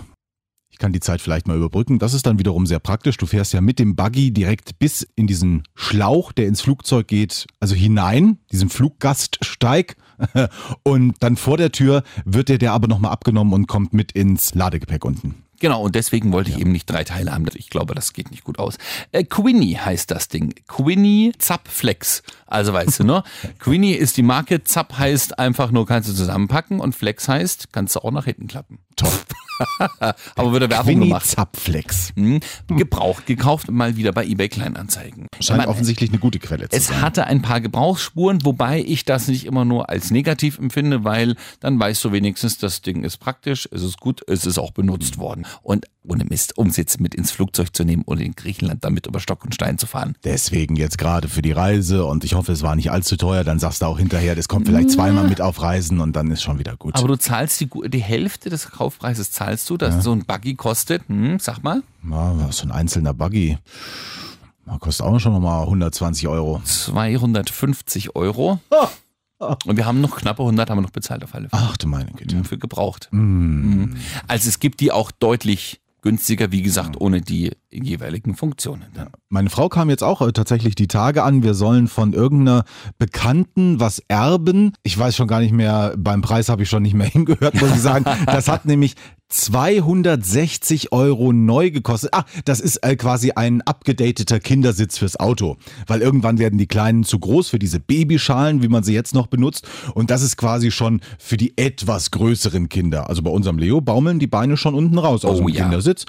kann 0.80 0.94
die 0.94 1.00
Zeit 1.00 1.22
vielleicht 1.22 1.48
mal 1.48 1.58
überbrücken. 1.58 2.00
Das 2.00 2.14
ist 2.14 2.26
dann 2.26 2.40
wiederum 2.40 2.66
sehr 2.66 2.80
praktisch. 2.80 3.18
Du 3.18 3.26
fährst 3.26 3.54
ja 3.54 3.62
mit 3.62 3.78
dem 3.80 3.96
Buggy 3.96 4.32
direkt 4.32 4.80
bis 4.80 5.08
in 5.16 5.28
diesen 5.28 5.64
Schlauch, 5.76 6.32
der 6.32 6.48
ins 6.48 6.62
Flugzeug 6.62 7.08
geht, 7.08 7.46
also 7.60 7.76
hinein, 7.76 8.40
diesen 8.52 8.70
Fluggaststeig. 8.70 9.96
Und 10.84 11.16
dann 11.20 11.38
vor 11.38 11.58
der 11.58 11.72
Tür 11.72 12.04
wird 12.26 12.50
dir 12.50 12.58
der 12.58 12.74
aber 12.74 12.88
nochmal 12.88 13.12
abgenommen 13.12 13.54
und 13.54 13.68
kommt 13.68 13.94
mit 13.94 14.12
ins 14.12 14.54
Ladegepäck 14.54 15.06
unten. 15.06 15.44
Genau, 15.60 15.84
und 15.84 15.96
deswegen 15.96 16.32
wollte 16.32 16.52
ich 16.52 16.58
eben 16.58 16.72
nicht 16.72 16.90
drei 16.90 17.04
Teile 17.04 17.34
haben. 17.34 17.46
Ich 17.56 17.70
glaube, 17.70 17.94
das 17.94 18.14
geht 18.14 18.32
nicht 18.32 18.46
gut 18.46 18.60
aus. 18.60 18.78
Äh, 19.12 19.26
Quinny 19.26 19.74
heißt 19.74 20.10
das 20.10 20.30
Ding. 20.30 20.54
Quinny 20.68 21.34
Zapflex. 21.38 22.24
Also 22.48 22.72
weißt 22.72 23.02
du, 23.02 23.04
ne? 23.04 23.24
Quinny 23.60 23.92
ist 23.92 24.16
die 24.16 24.24
Marke, 24.24 24.64
Zapp 24.64 24.98
heißt 24.98 25.38
einfach 25.38 25.72
nur, 25.72 25.86
kannst 25.86 26.10
du 26.10 26.14
zusammenpacken 26.14 26.80
und 26.80 26.96
Flex 26.96 27.28
heißt, 27.28 27.74
kannst 27.74 27.96
du 27.96 28.00
auch 28.00 28.12
nach 28.12 28.26
hinten 28.26 28.48
klappen. 28.48 28.80
Top. 29.00 29.25
Aber 30.36 30.53
wird 30.53 30.70
Werbung 30.70 30.88
Winnie 30.88 31.08
gemacht. 31.08 31.25
Zapflex. 31.27 32.13
Hm, 32.15 32.39
Gebraucht, 32.68 33.25
gekauft, 33.25 33.70
mal 33.70 33.98
wieder 33.98 34.13
bei 34.13 34.25
eBay 34.25 34.48
Kleinanzeigen. 34.48 35.27
Scheint 35.41 35.58
Man- 35.60 35.68
offensichtlich 35.68 36.10
eine 36.12 36.20
gute 36.20 36.39
Quelle 36.39 36.70
zu 36.70 36.77
es 36.77 36.88
sein. 36.88 37.01
hatte 37.01 37.25
ein 37.27 37.41
paar 37.41 37.60
Gebrauchsspuren, 37.60 38.46
wobei 38.46 38.82
ich 38.82 39.03
das 39.03 39.27
nicht 39.27 39.46
immer 39.46 39.65
nur 39.65 39.89
als 39.89 40.12
negativ 40.12 40.60
empfinde, 40.60 41.03
weil 41.03 41.36
dann 41.60 41.77
weißt 41.79 42.03
du 42.06 42.12
wenigstens, 42.13 42.58
das 42.58 42.82
Ding 42.82 43.03
ist 43.03 43.18
praktisch, 43.18 43.68
es 43.72 43.84
ist 43.84 44.00
gut, 44.00 44.22
es 44.27 44.46
ist 44.46 44.58
auch 44.58 44.72
benutzt 44.72 45.18
worden. 45.18 45.46
Und 45.62 45.88
ohne 46.08 46.24
Mist, 46.24 46.58
um 46.58 46.68
es 46.68 46.77
jetzt 46.77 47.00
mit 47.01 47.13
ins 47.13 47.29
Flugzeug 47.32 47.75
zu 47.75 47.84
nehmen 47.84 48.03
und 48.03 48.20
in 48.22 48.32
Griechenland 48.34 48.84
damit 48.86 49.06
über 49.08 49.20
Stock 49.20 49.44
und 49.44 49.53
Stein 49.53 49.77
zu 49.77 49.86
fahren. 49.86 50.15
Deswegen 50.24 50.75
jetzt 50.77 50.98
gerade 50.98 51.27
für 51.27 51.41
die 51.41 51.51
Reise 51.51 52.06
und 52.06 52.24
ich 52.24 52.34
hoffe, 52.34 52.52
es 52.54 52.63
war 52.63 52.76
nicht 52.76 52.89
allzu 52.91 53.17
teuer, 53.17 53.43
dann 53.43 53.60
sagst 53.60 53.82
du 53.82 53.86
auch 53.86 54.00
hinterher, 54.00 54.34
das 54.36 54.47
kommt 54.47 54.67
vielleicht 54.67 54.89
zweimal 54.91 55.28
mit 55.28 55.41
auf 55.41 55.62
Reisen 55.62 56.00
und 56.00 56.15
dann 56.15 56.32
ist 56.32 56.41
schon 56.41 56.58
wieder 56.58 56.78
gut. 56.78 56.95
Aber 56.95 57.08
du 57.10 57.17
zahlst 57.17 57.60
die, 57.60 57.69
die 57.89 58.02
Hälfte 58.02 58.50
des 58.50 58.71
Kaufpreises 58.89 59.30
zahlst 59.30 59.69
du, 59.69 59.78
dass 59.78 60.04
so 60.04 60.12
ein 60.12 60.25
Buggy 60.25 60.56
kostet, 60.56 61.08
hm, 61.08 61.38
sag 61.39 61.62
mal, 61.62 61.84
Ja, 62.10 62.52
so 62.52 62.63
ein 62.63 62.71
einzelner 62.71 63.13
Buggy. 63.13 63.60
Ja, 64.65 64.78
kostet 64.80 65.06
auch 65.06 65.19
schon 65.19 65.34
nochmal 65.34 65.62
120 65.65 66.28
Euro. 66.28 66.60
250 66.63 68.15
Euro. 68.15 68.60
Und 69.65 69.78
wir 69.78 69.86
haben 69.86 70.02
noch 70.02 70.17
knappe 70.17 70.41
100 70.41 70.69
haben 70.71 70.80
wir 70.80 70.82
noch 70.82 70.89
bezahlt 70.89 71.23
auf 71.23 71.36
alle 71.36 71.49
Fälle. 71.49 71.63
Ach 71.63 71.78
du 71.78 71.88
meine 71.88 72.12
Güte. 72.12 72.43
für 72.43 72.58
gebraucht. 72.58 73.10
Mhm. 73.12 73.95
Also 74.28 74.49
es 74.49 74.60
gibt 74.60 74.80
die 74.80 74.91
auch 74.91 75.12
deutlich 75.12 75.80
günstiger, 76.02 76.52
wie 76.52 76.62
gesagt, 76.62 77.00
ohne 77.00 77.22
die 77.22 77.52
jeweiligen 77.72 78.36
Funktionen. 78.36 78.86
Dann. 78.94 79.10
Meine 79.30 79.50
Frau 79.50 79.70
kam 79.70 79.90
jetzt 79.90 80.04
auch 80.04 80.22
äh, 80.22 80.32
tatsächlich 80.32 80.76
die 80.76 80.88
Tage 80.88 81.24
an, 81.24 81.44
wir 81.44 81.54
sollen 81.54 81.88
von 81.88 82.14
irgendeiner 82.14 82.64
Bekannten 82.98 83.80
was 83.80 84.02
erben. 84.08 84.74
Ich 84.84 84.98
weiß 84.98 85.16
schon 85.16 85.28
gar 85.28 85.40
nicht 85.40 85.54
mehr, 85.54 85.94
beim 85.98 86.22
Preis 86.22 86.50
habe 86.50 86.64
ich 86.64 86.70
schon 86.70 86.84
nicht 86.84 86.96
mehr 86.96 87.08
hingehört, 87.10 87.56
muss 87.56 87.72
ich 87.72 87.82
sagen. 87.82 88.06
Das 88.26 88.48
hat 88.48 88.66
nämlich 88.66 88.96
260 89.30 90.92
Euro 90.92 91.32
neu 91.32 91.70
gekostet. 91.70 92.10
Ah, 92.13 92.26
das 92.46 92.60
ist 92.60 92.78
äh, 92.78 92.96
quasi 92.96 93.32
ein 93.32 93.62
abgedateter 93.62 94.39
Kindersitz 94.39 94.98
fürs 94.98 95.20
Auto. 95.20 95.58
Weil 95.88 96.02
irgendwann 96.02 96.39
werden 96.39 96.58
die 96.58 96.68
Kleinen 96.68 97.04
zu 97.04 97.20
groß 97.20 97.50
für 97.50 97.60
diese 97.60 97.80
Babyschalen, 97.80 98.63
wie 98.63 98.68
man 98.68 98.84
sie 98.84 98.94
jetzt 98.94 99.13
noch 99.13 99.28
benutzt. 99.28 99.68
Und 99.94 100.10
das 100.10 100.24
ist 100.24 100.36
quasi 100.36 100.72
schon 100.72 101.02
für 101.20 101.38
die 101.38 101.58
etwas 101.58 102.12
größeren 102.12 102.70
Kinder. 102.70 103.08
Also 103.08 103.22
bei 103.22 103.30
unserem 103.30 103.60
Leo 103.60 103.82
baumeln 103.82 104.18
die 104.18 104.28
Beine 104.28 104.58
schon 104.58 104.74
unten 104.74 104.98
raus 104.98 105.24
aus 105.24 105.39
Oh 105.39 105.46
dem 105.46 105.56
ja. 105.56 105.63
Kindersitz. 105.63 106.06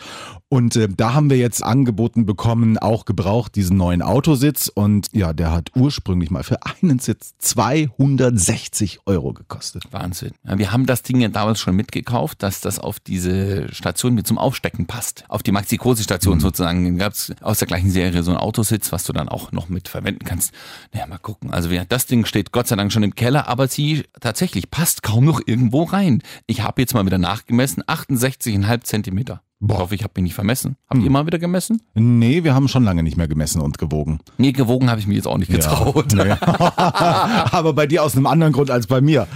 Und 0.49 0.75
äh, 0.77 0.89
da 0.89 1.15
haben 1.15 1.31
wir 1.31 1.37
jetzt 1.37 1.63
angeboten 1.63 2.27
bekommen, 2.27 2.79
auch 2.79 3.05
gebraucht, 3.05 3.55
diesen 3.55 3.77
neuen 3.77 4.03
Autositz. 4.03 4.69
Und 4.69 5.09
ja, 5.13 5.33
der 5.33 5.53
hat 5.53 5.71
ursprünglich 5.77 6.31
mal 6.31 6.43
für 6.43 6.59
einen 6.83 6.99
Sitz 6.99 7.35
260 7.39 9.01
Euro 9.07 9.33
gekostet. 9.33 9.85
Wahnsinn. 9.91 10.33
Ja, 10.45 10.59
wir 10.59 10.73
haben 10.73 10.87
das 10.87 11.03
Ding 11.03 11.21
ja 11.21 11.29
damals 11.29 11.61
schon 11.61 11.77
mitgekauft, 11.77 12.43
dass 12.43 12.61
das 12.61 12.79
auf 12.79 12.99
diese 13.11 13.73
Station 13.75 14.15
mit 14.15 14.27
zum 14.27 14.39
Aufstecken 14.39 14.87
passt. 14.87 15.25
Auf 15.29 15.43
die 15.43 15.53
Maxi-Cosi-Station 15.53 16.41
sozusagen 16.41 16.97
gab 16.97 17.13
es 17.13 17.33
aus 17.43 17.59
der 17.59 17.69
gleichen 17.69 17.91
Serie 17.91 18.23
so 18.23 18.31
einen 18.31 18.41
Autositz, 18.41 18.93
was 18.93 19.05
du 19.05 19.13
dann 19.13 19.29
auch 19.29 19.53
noch 19.53 19.69
mit 19.69 19.89
verwenden 19.89 20.25
kannst. 20.25 20.55
Naja, 20.93 21.07
mal 21.07 21.19
gucken. 21.19 21.53
Also 21.53 21.71
wir, 21.71 21.85
das 21.85 22.07
Ding 22.07 22.25
steht 22.25 22.53
Gott 22.53 22.69
sei 22.69 22.77
Dank 22.77 22.93
schon 22.93 23.03
im 23.03 23.15
Keller, 23.15 23.49
aber 23.49 23.69
sie 23.69 24.05
tatsächlich 24.21 24.71
passt 24.71 25.03
kaum 25.03 25.25
noch 25.25 25.41
irgendwo 25.45 25.83
rein. 25.83 26.23
Ich 26.47 26.63
habe 26.63 26.81
jetzt 26.81 26.95
mal 26.95 27.05
wieder 27.05 27.19
nachgemessen, 27.19 27.83
68,5 27.83 28.85
Zentimeter. 28.85 29.43
Ich 29.63 29.77
hoffe, 29.77 29.95
ich 29.95 30.03
habe 30.03 30.13
mich 30.17 30.23
nicht 30.25 30.35
vermessen. 30.35 30.77
Habt 30.89 31.03
ihr 31.03 31.11
mal 31.11 31.27
wieder 31.27 31.39
gemessen? 31.39 31.83
Nee, 31.95 32.45
wir 32.45 32.55
haben 32.55 32.67
schon 32.67 32.83
lange 32.83 33.03
nicht 33.03 33.19
mehr 33.19 33.29
gemessen 33.29 33.61
und 33.61 33.77
gewogen. 33.77 34.21
Nee, 34.39 34.53
gewogen 34.53 34.89
habe 34.89 35.01
ich 35.01 35.07
mich 35.07 35.17
jetzt 35.17 35.27
auch 35.27 35.37
nicht 35.37 35.51
getraut. 35.51 36.15
Ja. 36.15 36.39
Aber 37.53 37.75
bei 37.75 37.87
dir 37.87 38.03
aus 38.03 38.17
einem 38.17 38.27
anderen 38.27 38.55
Grund 38.55 38.71
als 38.71 38.87
bei 38.87 39.03
mir. 39.03 39.27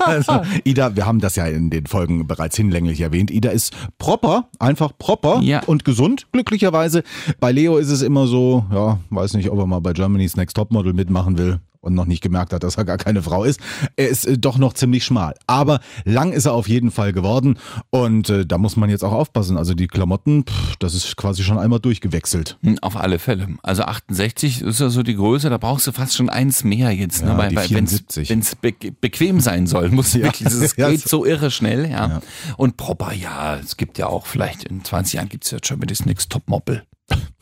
also, 0.00 0.40
Ida, 0.64 0.96
wir 0.96 1.04
haben 1.04 1.20
das 1.20 1.36
ja 1.36 1.44
in 1.46 1.68
den 1.68 1.86
Folgen 1.86 2.26
bereits 2.26 2.56
hinlänglich 2.56 3.00
erwähnt. 3.02 3.30
Ida 3.30 3.50
ist 3.50 3.74
proper, 3.98 4.48
einfach 4.58 4.92
proper 4.98 5.40
Ja. 5.42 5.60
und 5.66 5.84
gesund, 5.84 6.28
glücklicherweise. 6.32 7.02
Bei 7.38 7.52
Leo 7.52 7.76
ist 7.76 7.90
es 7.90 8.00
immer 8.00 8.26
so, 8.26 8.64
ja, 8.72 8.98
weiß 9.10 9.34
nicht, 9.34 9.50
ob 9.50 9.58
er 9.58 9.66
mal 9.66 9.80
bei 9.80 9.92
Germany's 9.92 10.36
Next 10.36 10.56
Topmodel 10.56 10.94
mitmachen 10.94 11.36
will 11.36 11.60
und 11.80 11.94
noch 11.94 12.06
nicht 12.06 12.22
gemerkt 12.22 12.52
hat, 12.52 12.62
dass 12.62 12.76
er 12.76 12.84
gar 12.84 12.98
keine 12.98 13.22
Frau 13.22 13.44
ist. 13.44 13.60
Er 13.96 14.08
ist 14.08 14.26
äh, 14.26 14.38
doch 14.38 14.58
noch 14.58 14.72
ziemlich 14.72 15.04
schmal. 15.04 15.34
Aber 15.46 15.80
lang 16.04 16.32
ist 16.32 16.46
er 16.46 16.52
auf 16.52 16.68
jeden 16.68 16.90
Fall 16.90 17.12
geworden 17.12 17.58
und 17.90 18.30
äh, 18.30 18.46
da 18.46 18.58
muss 18.58 18.76
man 18.76 18.90
jetzt 18.90 19.04
auch 19.04 19.12
aufpassen. 19.12 19.56
Also 19.56 19.74
die 19.74 19.86
Klamotten, 19.86 20.44
pff, 20.44 20.76
das 20.78 20.94
ist 20.94 21.16
quasi 21.16 21.42
schon 21.42 21.58
einmal 21.58 21.80
durchgewechselt. 21.80 22.58
Hm, 22.62 22.78
Auf 22.80 22.96
alle 22.96 23.18
Fälle. 23.18 23.48
Also 23.62 23.82
68 23.84 24.62
ist 24.62 24.80
ja 24.80 24.88
so 24.88 25.02
die 25.02 25.14
Größe, 25.14 25.50
da 25.50 25.58
brauchst 25.58 25.86
du 25.86 25.92
fast 25.92 26.14
schon 26.16 26.28
eins 26.28 26.64
mehr 26.64 26.90
jetzt. 26.92 27.22
Ja, 27.22 27.34
ne? 27.34 27.48
die 27.48 27.56
Weil, 27.56 27.68
74. 27.68 28.30
wenn 28.30 28.40
es 28.40 28.54
be 28.56 28.72
bequem 29.00 29.40
sein 29.40 29.66
soll, 29.66 29.90
muss 29.90 30.12
Ja. 30.18 30.24
wirklich, 30.24 30.48
es 30.48 30.76
Ja, 30.76 30.90
geht 30.90 31.00
so- 31.08 31.24
irre 31.24 31.50
schnell. 31.50 31.90
Ja. 31.90 32.08
Ja. 32.08 32.20
Und 32.56 32.76
proper, 32.76 33.12
ja, 33.12 33.56
es 33.56 33.76
gibt 33.76 33.98
ja 33.98 34.06
auch 34.06 34.26
vielleicht 34.26 34.64
in 34.64 34.84
20 34.84 35.14
Jahren 35.14 35.28
gibt 35.28 35.44
es 35.44 35.50
ja 35.50 35.58
schon 35.62 35.78
mit 35.78 35.88
Next 36.06 36.30
Topmodel. 36.30 36.82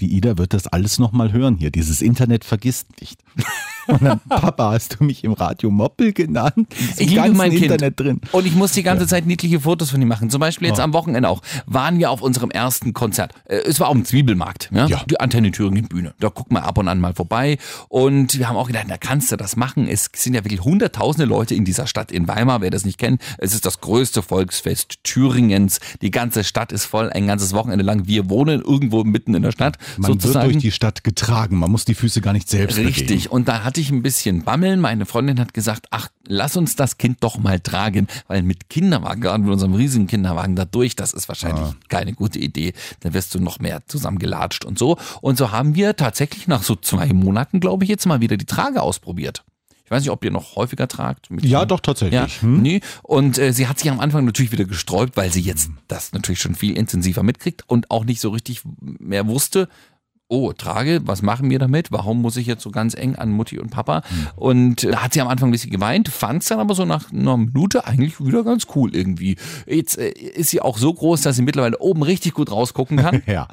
Die 0.00 0.14
Ida 0.16 0.38
wird 0.38 0.54
das 0.54 0.66
alles 0.66 0.98
nochmal 0.98 1.32
hören 1.32 1.56
hier. 1.56 1.70
Dieses 1.70 2.02
Internet 2.02 2.44
vergisst 2.44 3.00
nicht. 3.00 3.22
Und 3.90 4.02
dann, 4.02 4.20
Papa, 4.28 4.72
hast 4.72 4.96
du 4.98 5.04
mich 5.04 5.24
im 5.24 5.32
Radio 5.32 5.70
Moppel 5.70 6.12
genannt? 6.12 6.68
Ich 6.96 7.10
liebe 7.10 7.30
mein 7.32 7.50
Kind. 7.50 7.64
Internet 7.64 7.98
drin. 8.00 8.20
Und 8.32 8.46
ich 8.46 8.54
muss 8.54 8.72
die 8.72 8.82
ganze 8.82 9.06
Zeit 9.06 9.26
niedliche 9.26 9.60
Fotos 9.60 9.90
von 9.90 10.00
ihm 10.00 10.08
machen. 10.08 10.30
Zum 10.30 10.40
Beispiel 10.40 10.68
jetzt 10.68 10.78
Oh. 10.80 10.82
am 10.82 10.92
Wochenende 10.92 11.28
auch. 11.28 11.42
Waren 11.66 11.98
wir 11.98 12.10
auf 12.10 12.22
unserem 12.22 12.50
ersten 12.50 12.92
Konzert. 12.92 13.32
Äh, 13.46 13.56
Es 13.66 13.80
war 13.80 13.88
auf 13.88 13.94
dem 13.94 14.04
Zwiebelmarkt. 14.04 14.70
Ja? 14.72 14.86
Ja. 14.86 15.02
Die 15.08 15.18
Antenne 15.20 15.50
Thüringen 15.50 15.88
Bühne. 15.88 16.14
Da 16.20 16.28
guckt 16.28 16.52
man 16.52 16.62
ab 16.62 16.78
und 16.78 16.88
an 16.88 17.00
mal 17.00 17.14
vorbei. 17.14 17.58
Und 17.88 18.38
wir 18.38 18.48
haben 18.48 18.56
auch 18.56 18.66
gedacht, 18.66 18.86
da 18.88 18.96
kannst 18.96 19.32
du 19.32 19.36
das 19.36 19.56
machen. 19.56 19.86
Es 19.88 20.08
sind 20.14 20.34
ja 20.34 20.44
wirklich 20.44 20.62
hunderttausende 20.62 21.26
Leute 21.26 21.54
in 21.54 21.64
dieser 21.64 21.86
Stadt 21.86 22.12
in 22.12 22.28
Weimar. 22.28 22.60
Wer 22.60 22.70
das 22.70 22.84
nicht 22.84 22.98
kennt, 22.98 23.20
es 23.38 23.54
ist 23.54 23.66
das 23.66 23.80
größte 23.80 24.22
Volksfest 24.22 25.02
Thüringens. 25.04 25.80
Die 26.02 26.10
ganze 26.10 26.44
Stadt 26.44 26.72
ist 26.72 26.84
voll, 26.84 27.10
ein 27.10 27.26
ganzes 27.26 27.52
Wochenende 27.52 27.84
lang. 27.84 28.06
Wir 28.06 28.28
wohnen 28.30 28.60
irgendwo 28.60 29.04
mitten 29.04 29.34
in 29.34 29.42
der 29.42 29.52
Stadt. 29.52 29.76
Man 29.96 30.12
sozusagen. 30.12 30.44
wird 30.46 30.54
durch 30.54 30.62
die 30.62 30.70
Stadt 30.72 31.04
getragen. 31.04 31.58
Man 31.58 31.70
muss 31.70 31.84
die 31.84 31.94
Füße 31.94 32.20
gar 32.20 32.32
nicht 32.32 32.48
selbst 32.48 32.76
bewegen. 32.76 32.88
Richtig. 32.94 33.30
Und 33.30 33.48
da 33.48 33.64
hatte 33.64 33.79
ich 33.80 33.90
ein 33.90 34.02
bisschen 34.02 34.42
Bammeln. 34.44 34.80
Meine 34.80 35.06
Freundin 35.06 35.40
hat 35.40 35.54
gesagt, 35.54 35.86
ach, 35.90 36.08
lass 36.26 36.56
uns 36.56 36.76
das 36.76 36.98
Kind 36.98 37.18
doch 37.22 37.38
mal 37.38 37.60
tragen, 37.60 38.06
weil 38.28 38.42
mit 38.42 38.68
Kinderwagen, 38.70 39.20
gerade 39.20 39.42
mit 39.42 39.52
unserem 39.52 39.74
riesigen 39.74 40.06
Kinderwagen 40.06 40.56
da 40.56 40.64
durch, 40.64 40.96
das 40.96 41.12
ist 41.12 41.28
wahrscheinlich 41.28 41.64
Ah. 41.64 41.74
keine 41.88 42.12
gute 42.12 42.38
Idee. 42.38 42.72
Dann 43.00 43.14
wirst 43.14 43.34
du 43.34 43.40
noch 43.40 43.58
mehr 43.58 43.82
zusammengelatscht 43.88 44.64
und 44.64 44.78
so. 44.78 44.96
Und 45.20 45.38
so 45.38 45.50
haben 45.50 45.74
wir 45.74 45.96
tatsächlich 45.96 46.46
nach 46.48 46.62
so 46.62 46.76
zwei 46.76 47.12
Monaten, 47.12 47.60
glaube 47.60 47.84
ich, 47.84 47.90
jetzt 47.90 48.06
mal 48.06 48.20
wieder 48.20 48.36
die 48.36 48.46
Trage 48.46 48.82
ausprobiert. 48.82 49.44
Ich 49.84 49.90
weiß 49.92 50.02
nicht, 50.04 50.10
ob 50.10 50.24
ihr 50.24 50.30
noch 50.30 50.54
häufiger 50.54 50.86
tragt. 50.86 51.26
Ja, 51.40 51.64
doch, 51.64 51.80
tatsächlich. 51.80 52.36
ja, 52.36 52.42
Hm? 52.42 52.62
nee. 52.62 52.80
Und 53.02 53.38
äh, 53.38 53.52
sie 53.52 53.66
hat 53.66 53.80
sich 53.80 53.90
am 53.90 53.98
Anfang 53.98 54.24
natürlich 54.24 54.52
wieder 54.52 54.64
gesträubt, 54.64 55.16
weil 55.16 55.32
sie 55.32 55.40
jetzt 55.40 55.68
das 55.88 56.12
natürlich 56.12 56.40
schon 56.40 56.54
viel 56.54 56.76
intensiver 56.76 57.24
mitkriegt 57.24 57.64
und 57.66 57.90
auch 57.90 58.04
nicht 58.04 58.20
so 58.20 58.28
richtig 58.30 58.62
mehr 58.80 59.26
wusste. 59.26 59.68
Oh, 60.32 60.52
trage, 60.52 61.00
was 61.04 61.22
machen 61.22 61.50
wir 61.50 61.58
damit? 61.58 61.90
Warum 61.90 62.22
muss 62.22 62.36
ich 62.36 62.46
jetzt 62.46 62.62
so 62.62 62.70
ganz 62.70 62.94
eng 62.94 63.16
an 63.16 63.32
Mutti 63.32 63.58
und 63.58 63.70
Papa? 63.70 64.02
Und 64.36 64.84
äh, 64.84 64.92
da 64.92 65.02
hat 65.02 65.12
sie 65.12 65.20
am 65.20 65.26
Anfang 65.26 65.48
ein 65.48 65.52
bisschen 65.52 65.72
geweint, 65.72 66.08
fand 66.08 66.42
es 66.42 66.48
dann 66.48 66.60
aber 66.60 66.76
so 66.76 66.84
nach 66.84 67.12
einer 67.12 67.36
Minute 67.36 67.84
eigentlich 67.84 68.24
wieder 68.24 68.44
ganz 68.44 68.68
cool 68.76 68.94
irgendwie. 68.94 69.36
Jetzt 69.66 69.98
äh, 69.98 70.10
ist 70.10 70.50
sie 70.50 70.60
auch 70.60 70.78
so 70.78 70.94
groß, 70.94 71.22
dass 71.22 71.34
sie 71.34 71.42
mittlerweile 71.42 71.78
oben 71.78 72.04
richtig 72.04 72.34
gut 72.34 72.50
rausgucken 72.50 72.96
kann. 72.98 73.22
Ja. 73.30 73.48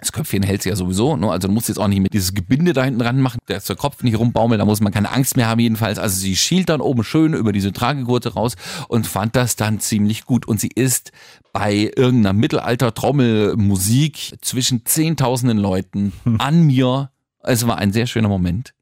Das 0.00 0.12
Köpfchen 0.12 0.42
hält 0.42 0.62
sie 0.62 0.70
ja 0.70 0.76
sowieso, 0.76 1.16
ne? 1.16 1.30
also 1.30 1.48
du 1.48 1.54
musst 1.54 1.68
jetzt 1.68 1.78
auch 1.78 1.88
nicht 1.88 2.00
mit 2.00 2.14
dieses 2.14 2.34
Gebinde 2.34 2.72
da 2.72 2.84
hinten 2.84 3.00
dran 3.00 3.20
machen, 3.20 3.38
dass 3.46 3.66
der 3.66 3.76
Kopf 3.76 4.02
nicht 4.02 4.18
rumbaumelt, 4.18 4.60
da 4.60 4.64
muss 4.64 4.80
man 4.80 4.92
keine 4.92 5.10
Angst 5.10 5.36
mehr 5.36 5.46
haben 5.46 5.60
jedenfalls. 5.60 5.98
Also 5.98 6.18
sie 6.18 6.36
schielt 6.36 6.70
dann 6.70 6.80
oben 6.80 7.04
schön 7.04 7.34
über 7.34 7.52
diese 7.52 7.72
Tragegurte 7.72 8.32
raus 8.32 8.56
und 8.88 9.06
fand 9.06 9.36
das 9.36 9.56
dann 9.56 9.78
ziemlich 9.78 10.24
gut. 10.24 10.48
Und 10.48 10.58
sie 10.58 10.70
ist 10.74 11.12
bei 11.52 11.92
irgendeiner 11.96 12.32
Mittelalter-Trommelmusik 12.32 14.38
zwischen 14.40 14.86
zehntausenden 14.86 15.58
Leuten 15.58 16.14
an 16.38 16.62
mir, 16.62 17.10
es 17.42 17.66
war 17.66 17.78
ein 17.78 17.92
sehr 17.92 18.06
schöner 18.06 18.28
Moment, 18.28 18.74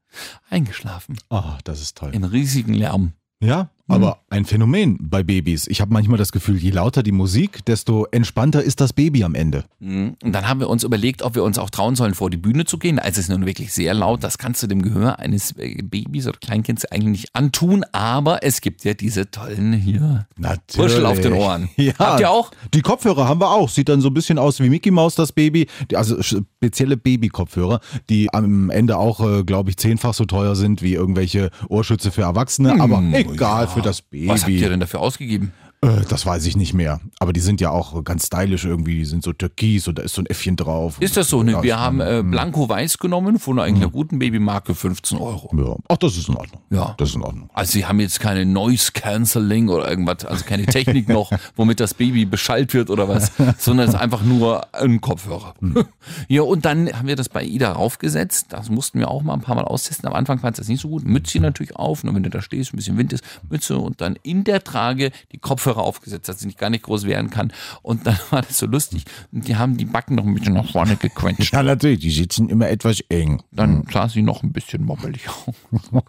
eingeschlafen. 0.49 1.17
Oh, 1.29 1.53
das 1.63 1.81
ist 1.81 1.97
toll. 1.97 2.11
Im 2.13 2.23
riesigen 2.23 2.73
Lärm. 2.73 3.13
Ja, 3.41 3.69
aber 3.95 4.19
ein 4.29 4.45
Phänomen 4.45 4.97
bei 5.01 5.23
Babys. 5.23 5.67
Ich 5.67 5.81
habe 5.81 5.91
manchmal 5.93 6.17
das 6.17 6.31
Gefühl, 6.31 6.57
je 6.57 6.71
lauter 6.71 7.03
die 7.03 7.11
Musik, 7.11 7.65
desto 7.65 8.05
entspannter 8.11 8.63
ist 8.63 8.81
das 8.81 8.93
Baby 8.93 9.23
am 9.23 9.35
Ende. 9.35 9.65
Mhm. 9.79 10.15
Und 10.23 10.33
dann 10.33 10.47
haben 10.47 10.59
wir 10.59 10.69
uns 10.69 10.83
überlegt, 10.83 11.21
ob 11.21 11.35
wir 11.35 11.43
uns 11.43 11.57
auch 11.57 11.69
trauen 11.69 11.95
sollen, 11.95 12.13
vor 12.13 12.29
die 12.29 12.37
Bühne 12.37 12.65
zu 12.65 12.77
gehen. 12.77 12.99
Also 12.99 13.19
es 13.19 13.25
ist 13.25 13.29
nun 13.29 13.45
wirklich 13.45 13.73
sehr 13.73 13.93
laut. 13.93 14.23
Das 14.23 14.37
kannst 14.37 14.61
du 14.63 14.67
dem 14.67 14.81
Gehör 14.81 15.19
eines 15.19 15.57
äh, 15.57 15.81
Babys 15.81 16.27
oder 16.27 16.37
Kleinkinds 16.37 16.85
eigentlich 16.85 17.09
nicht 17.09 17.35
antun. 17.35 17.83
Aber 17.91 18.43
es 18.43 18.61
gibt 18.61 18.83
ja 18.83 18.93
diese 18.93 19.31
tollen 19.31 19.73
hier 19.73 20.27
Natürlich. 20.37 20.93
Puschel 20.93 21.05
auf 21.05 21.19
den 21.19 21.33
Ohren. 21.33 21.69
Ja. 21.79 21.93
Habt 21.97 22.19
ihr 22.19 22.29
auch? 22.29 22.51
Die 22.73 22.81
Kopfhörer 22.81 23.27
haben 23.27 23.39
wir 23.39 23.51
auch. 23.51 23.69
Sieht 23.69 23.87
dann 23.87 24.01
so 24.01 24.09
ein 24.09 24.13
bisschen 24.13 24.37
aus 24.37 24.59
wie 24.59 24.69
Mickey 24.69 24.91
Mouse, 24.91 25.15
das 25.15 25.31
Baby. 25.31 25.67
Also 25.95 26.21
spezielle 26.21 26.97
Baby-Kopfhörer, 26.97 27.79
die 28.09 28.31
am 28.33 28.69
Ende 28.69 28.97
auch, 28.97 29.21
äh, 29.21 29.43
glaube 29.43 29.69
ich, 29.69 29.77
zehnfach 29.77 30.13
so 30.13 30.25
teuer 30.25 30.55
sind 30.55 30.81
wie 30.81 30.93
irgendwelche 30.93 31.51
Ohrschütze 31.69 32.11
für 32.11 32.23
Erwachsene. 32.23 32.81
Aber 32.81 33.01
egal 33.13 33.67
für 33.67 33.78
das 33.81 34.01
Baby. 34.01 34.27
Was 34.27 34.43
habt 34.43 34.51
ihr 34.51 34.69
denn 34.69 34.79
dafür 34.79 34.99
ausgegeben? 34.99 35.53
Äh, 35.81 36.01
das 36.09 36.25
weiß 36.25 36.45
ich 36.45 36.57
nicht 36.57 36.73
mehr. 36.73 36.99
Aber 37.19 37.31
die 37.31 37.39
sind 37.39 37.61
ja 37.61 37.69
auch 37.69 38.03
ganz 38.03 38.27
stylisch 38.27 38.65
irgendwie. 38.65 38.97
Die 38.97 39.05
sind 39.05 39.23
so 39.23 39.31
türkis 39.31 39.87
und 39.87 39.97
da 39.97 40.03
ist 40.03 40.13
so 40.13 40.21
ein 40.21 40.25
Äffchen 40.25 40.57
drauf. 40.57 40.97
Ist 40.99 41.15
das 41.15 41.29
so? 41.29 41.41
Ne? 41.41 41.53
Ja, 41.53 41.63
Wir 41.63 41.79
haben 41.79 42.01
äh, 42.01 42.21
Blanco 42.23 42.67
Weiß 42.67 42.97
genommen 42.97 43.39
von 43.39 43.59
eigentlich 43.59 43.83
einer 43.83 43.91
guten 43.91 44.19
Babymarke 44.19 44.75
15 44.75 45.17
Euro. 45.19 45.49
Ja. 45.55 45.77
Ach, 45.87 45.97
das 45.97 46.17
ist 46.17 46.27
in 46.27 46.35
Ordnung. 46.35 46.61
Ja. 46.69 46.95
Das 46.97 47.09
ist 47.09 47.15
in 47.15 47.21
Ordnung. 47.21 47.49
Also 47.53 47.71
sie 47.71 47.85
haben 47.85 47.99
jetzt 48.01 48.19
keine 48.19 48.45
Noise 48.45 48.91
Cancelling 48.93 49.69
oder 49.69 49.89
irgendwas, 49.89 50.25
also 50.25 50.43
keine 50.43 50.65
Technik 50.65 51.07
noch, 51.09 51.31
womit 51.55 51.79
das 51.79 51.93
Baby 51.93 52.25
beschallt 52.25 52.73
wird 52.73 52.89
oder 52.89 53.07
was, 53.07 53.31
sondern 53.57 53.87
es 53.87 53.95
ist 53.95 53.99
einfach 53.99 54.23
nur 54.23 54.73
ein 54.73 55.01
Kopfhörer. 55.01 55.53
Ja, 56.27 56.41
und 56.41 56.65
dann 56.65 56.91
haben 56.91 57.07
wir 57.07 57.15
das 57.15 57.29
bei 57.29 57.43
Ida 57.43 57.71
raufgesetzt. 57.71 58.47
Das 58.49 58.69
mussten 58.69 58.99
wir 58.99 59.09
auch 59.09 59.21
mal 59.21 59.33
ein 59.33 59.41
paar 59.41 59.55
Mal 59.55 59.63
austesten. 59.63 60.07
Am 60.07 60.13
Anfang 60.13 60.39
fand 60.39 60.55
es 60.55 60.61
das 60.63 60.67
nicht 60.67 60.81
so 60.81 60.89
gut. 60.89 61.03
Mütze 61.05 61.39
natürlich 61.39 61.75
auf, 61.75 62.03
nur 62.03 62.15
wenn 62.15 62.23
du 62.23 62.29
da 62.29 62.41
stehst, 62.41 62.73
ein 62.73 62.77
bisschen 62.77 62.97
Wind 62.97 63.13
ist, 63.13 63.23
Mütze 63.49 63.77
und 63.77 64.01
dann 64.01 64.17
in 64.23 64.43
der 64.43 64.63
Trage 64.63 65.11
die 65.31 65.37
Kopfhörer 65.37 65.68
aufgesetzt, 65.77 66.29
dass 66.29 66.39
sie 66.39 66.47
nicht 66.47 66.57
gar 66.57 66.69
nicht 66.69 66.83
groß 66.83 67.05
wehren 67.05 67.29
kann. 67.29 67.51
Und 67.81 68.07
dann 68.07 68.17
war 68.29 68.41
das 68.41 68.57
so 68.57 68.65
lustig. 68.65 69.05
Und 69.31 69.47
die 69.47 69.55
haben 69.55 69.77
die 69.77 69.85
Backen 69.85 70.15
noch 70.15 70.25
ein 70.25 70.33
bisschen 70.33 70.53
nach 70.53 70.69
vorne 70.69 70.95
gequetscht. 70.95 71.53
Ja, 71.59 71.63
natürlich. 71.63 71.99
Die 71.99 72.11
sitzen 72.11 72.47
immer 72.49 72.69
etwas 72.69 73.01
eng. 73.09 73.41
Dann 73.51 73.85
sah 73.91 74.07
sie 74.07 74.21
noch 74.21 74.43
ein 74.43 74.51
bisschen 74.51 74.83
mobbelig 74.85 75.27
aus. 75.29 75.55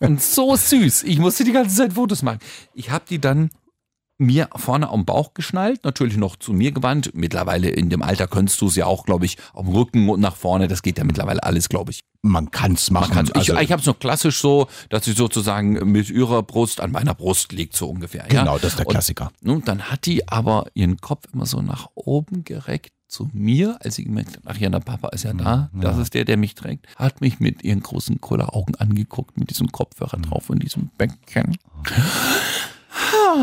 Und 0.00 0.22
so 0.22 0.56
süß. 0.56 1.04
Ich 1.04 1.18
musste 1.18 1.44
die 1.44 1.52
ganze 1.52 1.76
Zeit 1.76 1.92
Fotos 1.92 2.22
machen. 2.22 2.38
Ich 2.74 2.90
habe 2.90 3.04
die 3.08 3.20
dann 3.20 3.50
mir 4.18 4.48
vorne 4.56 4.88
am 4.88 5.04
Bauch 5.04 5.34
geschnallt, 5.34 5.84
natürlich 5.84 6.16
noch 6.16 6.36
zu 6.36 6.52
mir 6.52 6.72
gewandt. 6.72 7.10
Mittlerweile 7.14 7.68
in 7.68 7.90
dem 7.90 8.02
Alter 8.02 8.26
könntest 8.26 8.60
du 8.60 8.68
es 8.68 8.76
ja 8.76 8.86
auch, 8.86 9.04
glaube 9.04 9.26
ich, 9.26 9.36
am 9.54 9.68
Rücken 9.68 10.08
und 10.08 10.20
nach 10.20 10.36
vorne. 10.36 10.68
Das 10.68 10.82
geht 10.82 10.98
ja 10.98 11.04
mittlerweile 11.04 11.42
alles, 11.42 11.68
glaube 11.68 11.90
ich. 11.90 12.00
Man 12.22 12.50
kann's 12.50 12.90
machen. 12.90 13.08
Man 13.08 13.16
kann's, 13.16 13.30
also, 13.32 13.54
ich 13.54 13.60
ich 13.60 13.72
habe 13.72 13.80
es 13.80 13.86
noch 13.86 13.98
klassisch 13.98 14.40
so, 14.40 14.68
dass 14.88 15.04
sie 15.04 15.12
sozusagen 15.12 15.92
mit 15.92 16.10
ihrer 16.10 16.42
Brust 16.42 16.80
an 16.80 16.90
meiner 16.92 17.14
Brust 17.14 17.52
liegt, 17.52 17.76
so 17.76 17.88
ungefähr. 17.88 18.22
ja? 18.32 18.40
Genau, 18.40 18.56
das 18.58 18.72
ist 18.72 18.78
der 18.78 18.86
Und 18.86 18.92
Klassiker. 18.92 19.30
nun, 19.42 19.62
dann 19.64 19.82
hat 19.82 20.06
die 20.06 20.26
aber 20.28 20.66
ihren 20.74 20.96
Kopf 21.00 21.24
immer 21.32 21.46
so 21.46 21.60
nach 21.60 21.88
oben 21.94 22.44
gereckt 22.44 22.92
zu 23.08 23.30
mir, 23.32 23.76
als 23.80 23.94
sie 23.96 24.04
gemerkt 24.04 24.36
hat, 24.36 24.42
ach 24.46 24.56
ja, 24.56 24.68
der 24.68 24.80
Papa 24.80 25.08
ist 25.10 25.22
ja 25.22 25.32
da, 25.32 25.70
das 25.72 25.96
ist 25.98 26.14
der, 26.14 26.24
der 26.24 26.36
mich 26.36 26.56
trägt, 26.56 26.86
hat 26.96 27.20
mich 27.20 27.38
mit 27.38 27.62
ihren 27.62 27.80
großen 27.80 28.20
Kulleraugen 28.20 28.74
angeguckt, 28.74 29.38
mit 29.38 29.50
diesem 29.50 29.70
Kopfhörer 29.70 30.16
drauf 30.18 30.50
und 30.50 30.60
diesem 30.62 30.90
Bäckchen. 30.98 31.56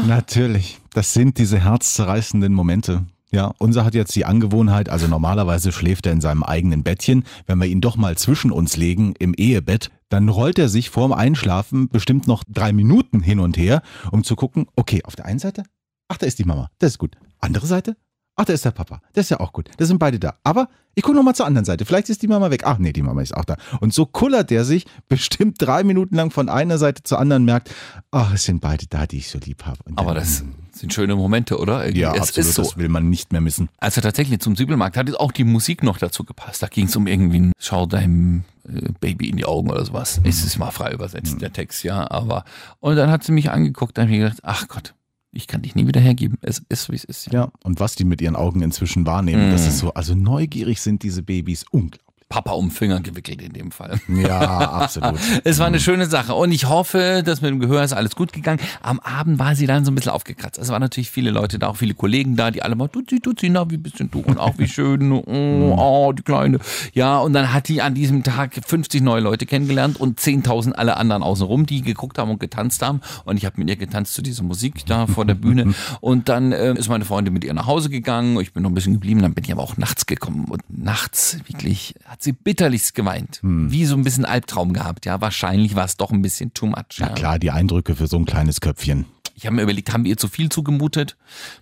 Natürlich. 0.08 0.80
Das 0.94 1.13
sind 1.13 1.38
diese 1.38 1.60
herzzerreißenden 1.60 2.54
Momente. 2.54 3.06
Ja, 3.32 3.52
unser 3.58 3.84
hat 3.84 3.96
jetzt 3.96 4.16
die 4.16 4.26
Angewohnheit, 4.26 4.89
also 4.89 5.08
normalerweise 5.08 5.72
schläft 5.72 6.06
er 6.06 6.12
in 6.12 6.22
seinem 6.22 6.44
eigenen 6.44 6.84
Bettchen. 6.84 7.24
Wenn 7.48 7.58
wir 7.58 7.66
ihn 7.66 7.82
doch 7.82 7.96
mal 7.96 8.16
zwischen 8.16 8.52
uns 8.52 8.78
legen 8.78 9.16
im 9.18 9.34
Ehebett, 9.34 9.89
dann 10.10 10.30
rollt 10.30 10.60
er 10.60 10.70
sich 10.70 10.92
vorm 10.92 11.12
Einschlafen 11.12 11.89
bestimmt 11.89 12.28
noch 12.28 12.44
drei 12.48 12.74
Minuten 12.74 13.22
hin 13.22 13.39
und 13.39 13.58
her, 13.58 13.82
um 14.12 14.24
zu 14.24 14.36
gucken, 14.36 14.68
okay, 14.76 15.02
auf 15.04 15.16
der 15.16 15.26
einen 15.26 15.39
Seite, 15.39 15.63
ach, 16.10 16.18
da 16.18 16.28
ist 16.28 16.38
die 16.38 16.44
Mama, 16.44 16.70
das 16.78 16.92
ist 16.92 16.98
gut. 17.00 17.16
Andere 17.39 17.66
Seite, 17.66 17.98
ach, 18.36 18.46
da 18.46 18.54
ist 18.54 18.65
der 18.65 18.72
Papa, 18.72 19.02
das 19.13 19.26
ist 19.26 19.30
ja 19.30 19.39
auch 19.39 19.54
gut. 19.54 19.69
Da 19.78 19.86
sind 19.86 20.00
beide 20.00 20.19
da. 20.19 20.36
Aber 20.43 20.69
ich 20.96 21.04
gucke 21.04 21.15
noch 21.15 21.24
mal 21.24 21.34
zur 21.34 21.46
anderen 21.46 21.65
Seite, 21.65 21.86
vielleicht 21.86 22.10
ist 22.10 22.22
die 22.22 22.28
Mama 22.28 22.52
weg. 22.52 22.63
Ach 22.65 22.78
nee, 22.78 22.93
die 22.93 23.02
Mama 23.02 23.22
ist 23.22 23.36
auch 23.36 23.46
da. 23.46 23.58
Und 23.80 23.93
so 23.93 24.06
kullert 24.06 24.50
der 24.50 24.63
sich 24.65 24.86
bestimmt 25.10 25.58
drei 25.60 25.84
Minuten 25.84 26.15
lang 26.15 26.32
von 26.32 26.50
einer 26.50 26.78
Seite 26.78 27.04
zur 27.04 27.19
anderen, 27.19 27.46
merkt, 27.46 27.72
ach, 28.12 28.34
es 28.34 28.43
sind 28.43 28.62
beide 28.62 28.86
da, 28.88 29.08
die 29.08 29.17
ich 29.17 29.30
so 29.30 29.39
lieb 29.39 29.65
habe. 29.65 29.80
Und 29.86 29.98
Aber 29.98 30.13
das 30.13 30.43
sind 30.72 30.93
schöne 30.93 31.15
Momente, 31.15 31.60
oder? 31.60 31.89
Ja, 31.96 32.13
es 32.13 32.22
absolut, 32.22 32.50
ist 32.50 32.56
so. 32.56 32.63
das 32.63 32.78
will 32.78 32.89
man 32.89 33.10
nicht 33.10 33.32
mehr 33.32 33.41
missen. 33.41 33.69
Also 33.80 34.02
tatsächlich 34.02 34.39
zum 34.39 34.56
Zwiebelmarkt 34.56 34.98
hat 34.98 35.08
jetzt 35.08 35.19
auch 35.19 35.32
die 35.32 35.43
Musik 35.43 35.84
noch 35.84 35.98
dazu 35.98 36.24
gepasst. 36.24 36.62
Da 36.63 36.67
ging 36.67 36.86
es 36.86 36.96
um 36.96 37.08
irgendwie 37.08 37.39
ein 37.39 37.52
Schau 37.60 37.86
deinem 37.86 38.43
äh, 38.67 38.89
Baby 39.00 39.30
in 39.30 39.38
die 39.38 39.46
Augen 39.46 39.69
oder 39.69 39.86
sowas. 39.86 40.19
Es 40.24 40.43
ist 40.43 40.58
mal 40.58 40.72
frei 40.72 40.91
übersetzt, 40.93 41.41
der 41.41 41.54
Text, 41.54 41.84
ja. 41.84 42.10
Aber 42.10 42.43
und 42.80 42.96
dann 42.96 43.10
hat 43.10 43.24
sie 43.24 43.32
mich 43.32 43.52
angeguckt, 43.52 43.98
dann 43.98 44.06
habe 44.06 44.13
ich 44.15 44.24
gedacht, 44.24 44.39
ach 44.43 44.67
Gott, 44.67 44.93
ich 45.34 45.48
kann 45.48 45.62
dich 45.63 45.76
nie 45.76 45.88
wieder 45.88 46.00
hergeben. 46.00 46.38
Es 46.41 46.62
ist, 46.69 46.91
wie 46.91 46.96
es 46.96 47.04
ist. 47.04 47.32
Ja, 47.34 47.52
und 47.63 47.80
was 47.80 47.96
die 47.96 48.04
mit 48.06 48.22
ihren 48.22 48.36
Augen 48.36 48.62
inzwischen 48.62 49.06
wahrnehmen, 49.06 49.52
das 49.52 49.65
Mm. 49.65 49.67
ist 49.69 49.78
so, 49.80 49.93
also 49.93 50.15
neugierig 50.15 50.80
sind 50.82 51.04
diese 51.04 51.24
Babys 51.24 51.65
unglaublich. 51.72 52.03
Papa 52.34 52.54
um 52.54 52.72
Finger 52.72 53.00
gewickelt 53.00 53.43
in 53.43 53.54
dem 53.54 53.69
Fall. 53.69 54.02
Ja, 54.08 54.39
absolut. 54.39 55.19
Es 55.43 55.60
war 55.60 55.67
eine 55.67 55.80
schöne 55.80 56.08
Sache 56.08 56.34
und 56.34 56.52
ich 56.52 56.67
hoffe, 56.67 57.22
dass 57.24 57.41
mit 57.41 57.52
dem 57.52 57.60
Gehör 57.60 57.84
ist 57.84 57.93
alles 57.93 58.15
gut 58.15 58.34
gegangen. 58.34 58.60
Am 58.82 59.00
Abend 59.02 59.38
war 59.38 59.56
sie 59.56 59.67
dann 59.67 59.86
so 59.86 59.91
ein 59.91 59.96
bisschen 59.96 60.13
aufgekratzt. 60.13 60.58
Es 60.58 60.69
waren 60.69 60.82
natürlich 60.82 61.12
viele 61.12 61.30
Leute 61.30 61.60
da, 61.60 61.67
auch 61.67 61.78
viele 61.78 61.93
Kollegen 61.93 62.36
da, 62.36 62.50
die 62.50 62.63
alle 62.63 62.74
mal, 62.74 62.88
Tutsi, 62.88 63.19
Tutsi, 63.19 63.50
na, 63.50 63.69
wie 63.69 63.78
bist 63.78 64.00
denn 64.00 64.10
du? 64.10 64.22
Und 64.22 64.39
auch 64.39 64.58
wie 64.58 64.67
schön, 64.67 65.12
oh, 65.12 65.24
oh, 65.28 66.12
die 66.12 66.24
Kleine. 66.24 66.58
Ja, 66.93 67.19
und 67.19 67.34
dann 67.34 67.54
hat 67.54 67.67
die 67.67 67.84
an 67.84 67.93
diesem 67.93 68.24
Tag 68.24 68.60
50 68.65 69.04
neue 69.04 69.22
Leute 69.22 69.46
kennengelernt 69.46 70.00
und 70.00 70.19
10.000 70.19 70.72
alle 70.72 70.98
anderen 70.98 71.22
außenrum, 71.22 71.67
die 71.67 71.84
geguckt 71.84 72.17
haben 72.17 72.32
und 72.32 72.39
getanzt 72.39 72.82
haben. 72.82 73.02
Und 73.26 73.38
ich 73.38 73.46
habe 73.46 73.60
mit 73.60 73.69
ihr 73.69 73.76
getanzt 73.76 74.15
zu 74.15 74.24
dieser 74.24 74.41
Musik 74.41 74.88
da 74.88 75.06
vor 75.06 75.26
der 75.26 75.36
Bühne. 75.36 75.76
Und 76.02 76.30
dann 76.30 76.52
äh, 76.52 76.74
ist 76.74 76.89
meine 76.89 77.06
Freundin 77.06 77.34
mit 77.34 77.43
ihr 77.43 77.54
nach 77.54 77.67
Hause 77.67 77.89
gegangen. 77.89 78.39
Ich 78.39 78.54
bin 78.54 78.63
noch 78.63 78.72
ein 78.72 78.74
bisschen 78.74 78.93
geblieben, 78.93 79.22
dann 79.22 79.36
bin 79.36 79.43
ich 79.43 79.52
aber 79.52 79.62
auch 79.62 79.78
nachts 79.78 80.08
gekommen. 80.08 80.46
Und 80.46 80.63
nachts 80.69 81.38
wirklich 81.46 81.93
hat 82.06 82.23
sie 82.24 82.34
bitterlichst 82.34 82.96
geweint. 82.96 83.40
Wie 83.44 83.86
so 83.86 83.96
ein 83.96 84.04
bisschen 84.04 84.26
Albtraum 84.26 84.74
gehabt. 84.74 85.06
Ja, 85.06 85.22
wahrscheinlich 85.22 85.76
war 85.76 85.86
es 85.86 85.98
doch 85.98 86.12
ein 86.12 86.22
bisschen 86.22 86.54
too 86.54 86.68
much. 86.68 86.98
Na 87.00 87.08
Ja. 87.10 87.14
klar, 87.14 87.40
die 87.40 87.52
Eindrücke 87.52 87.96
für 87.96 88.08
so 88.08 88.18
ein 88.18 88.26
kleines 88.26 88.62
Köpfchen. 88.62 89.06
Ich 89.36 89.46
habe 89.48 89.56
mir 89.56 89.64
überlegt, 89.64 89.92
haben 89.92 90.04
wir 90.04 90.12
ihr 90.12 90.18
zu 90.18 90.28
viel 90.28 90.50
zugemutet? 90.50 91.18